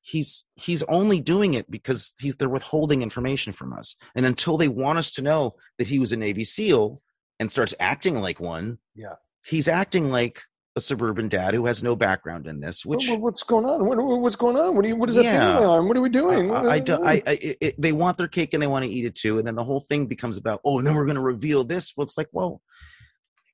[0.02, 4.68] he's he's only doing it because he's they're withholding information from us and until they
[4.68, 7.02] want us to know that he was a navy seal
[7.38, 9.16] and starts acting like one Yeah.
[9.44, 10.42] he's acting like
[10.74, 13.84] a suburban dad who has no background in this which What- what's going on?
[13.84, 14.74] What, what- what's going on?
[14.74, 15.58] What, do you, what is that Yeah.
[15.58, 15.88] thing on?
[15.88, 16.50] What are we doing?
[16.52, 19.04] I, I, do- I, I it- they want their cake and they want to eat
[19.04, 21.20] it too, and then the whole thing becomes about oh, and then we're going to
[21.22, 21.92] reveal this.
[21.96, 22.62] Well, it's like, well,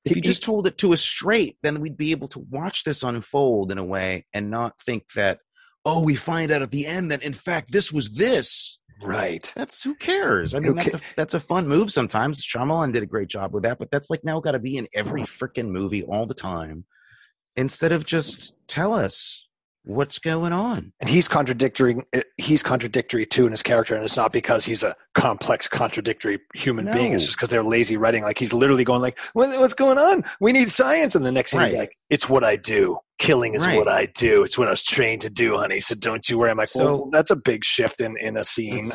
[0.06, 2.84] if He- you just told it to us straight, then we'd be able to watch
[2.84, 5.40] this unfold in a way and not think that
[5.88, 8.78] oh, we find out at the end that in fact this was this.
[9.02, 9.52] right.
[9.54, 10.52] That's who cares.
[10.54, 10.82] I mean, Okay.
[10.82, 12.44] that's a that's a fun move sometimes.
[12.44, 14.88] Shyamalan did a great job with that, but that's like now got to be in
[14.94, 16.86] every freaking movie all the time,
[17.56, 19.45] instead of just tell us
[19.86, 20.92] what's going on.
[21.00, 21.96] And he's contradictory.
[22.14, 26.38] Uh, he's contradictory too in his character, and it's not because he's a complex, contradictory
[26.54, 27.12] human being.
[27.12, 27.26] It's No.
[27.26, 28.22] just because they're lazy writing.
[28.22, 30.24] Like he's literally going like, what, "What's going on?
[30.40, 32.98] We need science." And the next thing he's like, "It's what I do.
[33.18, 33.76] Killing is Right.
[33.78, 34.42] what I do.
[34.42, 35.80] It's what I was trained to do, honey.
[35.80, 38.44] So don't you worry." I'm like, So- "Well, that's a big shift in in a
[38.44, 38.90] scene."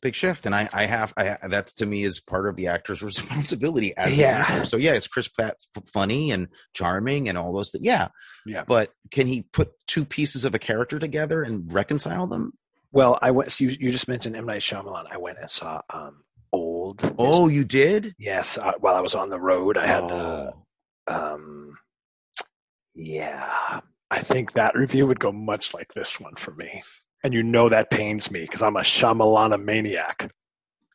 [0.00, 2.56] It's, it's big shift, and I, I have, I that's to me is part of
[2.56, 4.44] the actor's responsibility as Yeah.
[4.48, 4.64] actor.
[4.64, 7.84] So yeah, is Chris Pratt f- funny and charming and all those things?
[7.84, 8.08] Yeah,
[8.46, 8.64] Yeah.
[8.66, 12.52] But can he put two pieces of a character together and reconcile them?
[12.92, 13.52] Well, I went.
[13.52, 15.06] So you, you just mentioned M Night Shyamalan.
[15.10, 16.22] I went and saw um,
[16.52, 17.14] Old.
[17.18, 18.14] Oh, you did?
[18.18, 18.58] yes.
[18.58, 20.04] Uh, while I was on the road, I had.
[20.04, 20.50] Uh,
[21.08, 21.34] Oh.
[21.34, 21.76] um,
[22.94, 23.80] yeah,
[24.10, 26.82] I think that review would go much like this one for me.
[27.22, 30.30] And you know that pains me because I'm a Shyamalana maniac.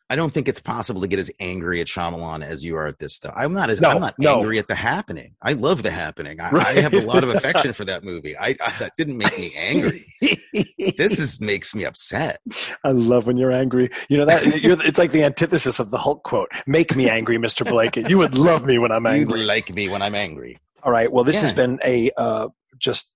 [0.07, 2.99] I don't think it's possible to get as angry at Shyamalan as you are at
[2.99, 3.34] this stuff.
[3.36, 4.38] I'm not as No, I'm not no.
[4.38, 5.34] angry at the happening.
[5.41, 6.39] I love the happening.
[6.39, 8.38] I, I have a lot of affection for that movie.
[8.38, 10.05] I, I that didn't make me angry.
[10.95, 12.39] this is makes me upset.
[12.84, 13.89] I love when you're angry.
[14.07, 17.39] You know that you're, it's like the antithesis of the Hulk quote: "Make me angry,
[17.39, 18.07] Mister Blanket.
[18.07, 20.59] You would love me when I'm You angry." like me when I'm angry.
[20.84, 21.11] All right.
[21.11, 23.11] Well, this has been a uh, just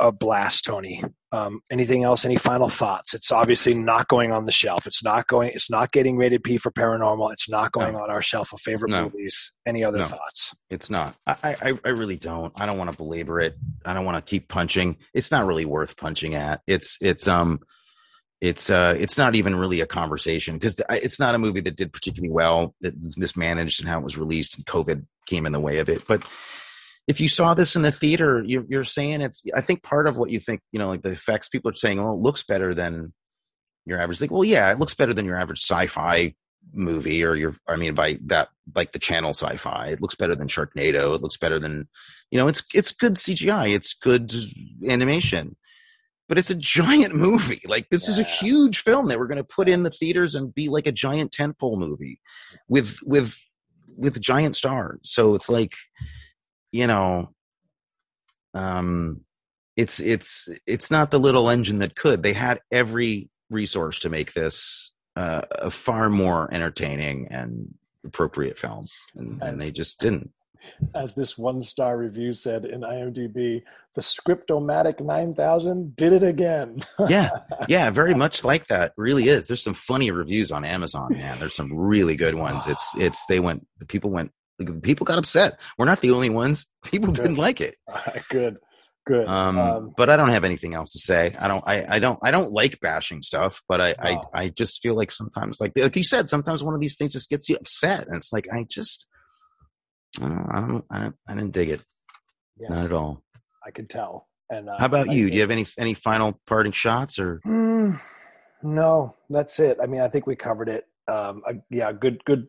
[0.00, 1.04] a blast, Tony.
[1.32, 2.24] Um, anything else?
[2.24, 3.14] Any final thoughts?
[3.14, 4.86] It's obviously not going on the shelf.
[4.86, 5.50] It's not going.
[5.50, 7.32] It's not getting rated P for paranormal.
[7.32, 8.02] It's not going No.
[8.02, 9.04] on our shelf of favorite No.
[9.04, 9.52] movies.
[9.64, 10.06] Any other No.
[10.06, 10.52] thoughts?
[10.70, 11.14] It's not.
[11.26, 12.52] I, I, I really don't.
[12.60, 13.56] I don't want to belabor it.
[13.84, 14.96] I don't want to keep punching.
[15.14, 16.62] It's not really worth punching at.
[16.66, 17.60] It's it's um,
[18.40, 21.92] it's uh, it's not even really a conversation because it's not a movie that did
[21.92, 22.74] particularly well.
[22.80, 25.88] That was mismanaged and how it was released, and COVID came in the way of
[25.88, 26.04] it.
[26.08, 26.26] But
[27.10, 29.42] if you saw this in the theater, you're, you're saying it's.
[29.52, 32.00] I think part of what you think, you know, like the effects people are saying,
[32.00, 33.12] well, it looks better than
[33.84, 34.20] your average.
[34.20, 36.32] Like, well, yeah, it looks better than your average sci-fi
[36.72, 39.88] movie or your i mean by that like the channel sci-fi.
[39.88, 41.16] It looks better than sharknado.
[41.16, 41.88] It looks better than
[42.30, 44.32] you know it's it's good cgi it's good
[44.88, 45.56] animation.
[46.28, 47.62] But it's a giant movie.
[47.66, 50.54] Like this is a huge film that we're going to put in the theaters and
[50.54, 52.20] be like a giant tentpole movie
[52.68, 53.34] with with
[53.96, 55.00] with giant stars.
[55.02, 55.72] So it's like
[56.72, 57.30] you know
[58.54, 59.20] um
[59.76, 62.22] it's it's it's not the little engine that could.
[62.22, 68.86] They had every resource to make this uh, a far more entertaining and appropriate film
[69.16, 70.30] and, and they just didn't.
[70.94, 73.62] As this one star review said in IMDb,
[73.94, 76.84] the Scriptomatic 9000 did it again.
[77.08, 77.30] yeah.
[77.68, 78.92] Yeah very much like that.
[78.98, 79.46] Really is.
[79.46, 81.38] There's some funny reviews on amazon man.
[81.38, 82.66] There's some really good ones.
[82.66, 86.30] It's it's they went the people went the people got upset we're not the only
[86.30, 87.22] ones people Good.
[87.22, 87.74] didn't like it
[88.28, 88.56] good,
[89.06, 89.26] good.
[89.28, 92.18] um, Um, but i don't have anything else to say i don't i, I don't
[92.22, 93.94] i don't like bashing stuff but I.
[93.98, 97.12] I i just feel like sometimes like like you said sometimes one of these things
[97.12, 99.06] just gets you upset and it's like i just
[100.20, 101.80] i don't i don't i, I didn't dig it
[102.58, 103.22] yes, not at all
[103.66, 104.26] I could tell.
[104.48, 107.40] And uh, how about I you do you have any any final parting shots or
[107.46, 108.00] Mm,
[108.62, 109.78] no, that's it.
[109.82, 110.86] I mean, I think we covered it.
[111.08, 112.48] Um, uh, yeah, good, good,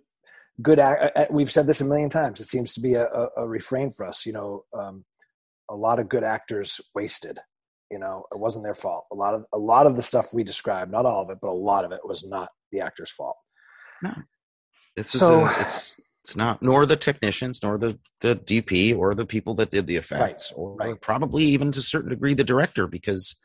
[0.61, 0.79] good.
[0.79, 2.39] Act, we've said this a million times.
[2.39, 4.25] It seems to be a, a, a refrain for us.
[4.25, 5.05] You know, um,
[5.69, 7.39] a lot of good actors wasted.
[7.89, 9.05] You know, it wasn't their fault.
[9.11, 11.49] A lot of a lot of the stuff we described, not all of it, but
[11.49, 13.35] a lot of it was not the actor's fault.
[14.01, 14.13] No
[14.95, 19.15] this So- is a, it's, it's not nor the technicians nor the the DP or
[19.15, 21.01] the people that did the effects or right.
[21.01, 23.35] probably even to a certain degree the director because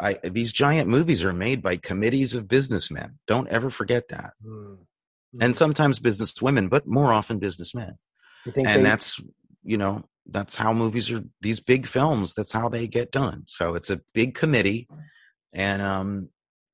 [0.00, 3.20] I these giant movies are made by committees of businessmen.
[3.28, 4.32] Don't ever forget that.
[4.44, 4.78] Mm.
[5.40, 7.98] And sometimes business women, but more often businessmen.
[8.66, 9.20] And they, that's
[9.62, 13.42] you know that's how movies are these big films that's how they get done.
[13.46, 14.88] So it's a big committee
[15.52, 16.28] and um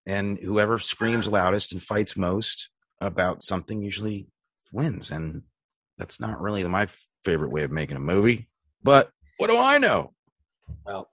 [0.07, 2.69] and whoever screams loudest and fights most
[3.01, 4.27] about something usually
[4.73, 5.11] wins.
[5.11, 5.43] And
[5.99, 6.87] that's not really my
[7.25, 8.49] favorite way of making a movie
[8.85, 10.13] but what do i know?
[10.87, 11.11] Well,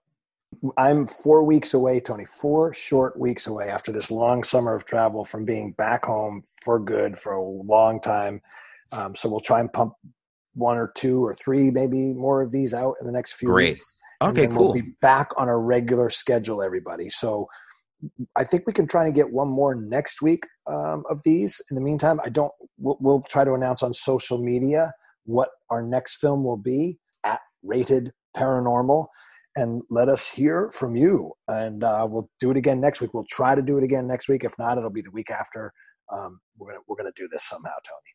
[0.78, 2.26] I'm four weeks away, Tony.
[2.26, 6.80] Four short weeks away after this long summer of travel from being back home for
[6.80, 8.42] good for a long time.
[8.92, 9.94] Um, so we'll try and pump
[10.54, 13.72] one or two or three, maybe more of these out in the next few Great.
[13.72, 13.98] weeks.
[14.22, 17.10] Okay cool We'll be back on a regular schedule, everybody.
[17.10, 17.48] So
[18.36, 21.62] I think we can try to get one more next week um, of these.
[21.70, 22.52] In the meantime, I don't.
[22.78, 24.94] We'll, we'll try to announce on social media
[25.26, 29.08] what our next film will be at Rated Paranormal,
[29.56, 31.34] and let us hear from you.
[31.48, 33.14] And uh, we'll do it again next week.
[33.14, 34.44] We'll try to do it again next week.
[34.46, 35.74] If not, it'll be the week after.
[36.12, 38.14] Um, we're gonna we're gonna do this somehow, Tony.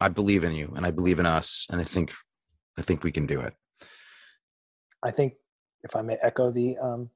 [0.00, 2.12] i believe in you and i believe in us and i think
[2.78, 3.54] i think we can do it
[5.04, 5.34] I think
[5.84, 7.10] if I may echo the, um,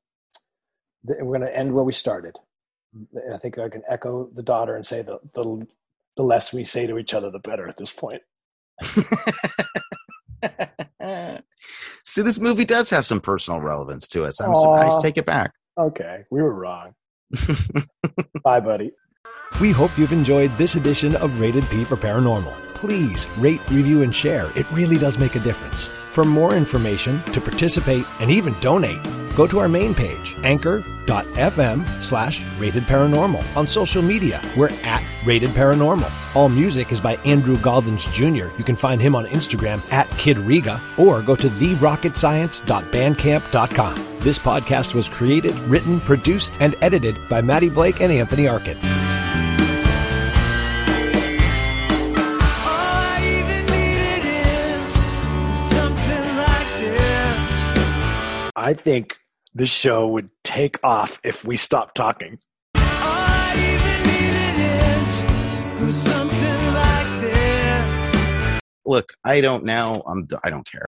[1.04, 2.36] the we're going to end where we started.
[3.34, 5.66] I think I can echo the daughter and say the, the
[6.16, 8.22] the less we say to each other, the better at this point.
[12.06, 14.40] See, this movie does have some personal relevance to us.
[14.40, 14.98] I'm surprised.
[14.98, 15.52] I take it back.
[15.76, 16.94] Okay, we were wrong.
[18.44, 18.92] Bye, buddy.
[19.60, 22.52] We hope you've enjoyed this edition of Rated P for Paranormal.
[22.74, 24.52] Please rate, review, and share.
[24.54, 25.88] It really does make a difference.
[25.88, 29.02] For more information, to participate, and even donate,
[29.34, 30.36] go to our main page,
[31.08, 33.44] anchor.fm slash rated paranormal.
[33.56, 36.36] On social media, we're at rated paranormal.
[36.36, 38.46] All music is by Andrew Galdens Jr.
[38.58, 44.18] You can find him on Instagram at Kid Riga or go to therocketscience.bandcamp.com.
[44.20, 48.78] This podcast was created, written, produced, and edited by Maddie Blake and Anthony Arkin.
[58.58, 59.18] I think
[59.56, 62.38] this show would take off if we stopped talking.
[68.84, 70.02] Look, I don't now.
[70.06, 70.28] I'm.
[70.44, 70.84] I don't care.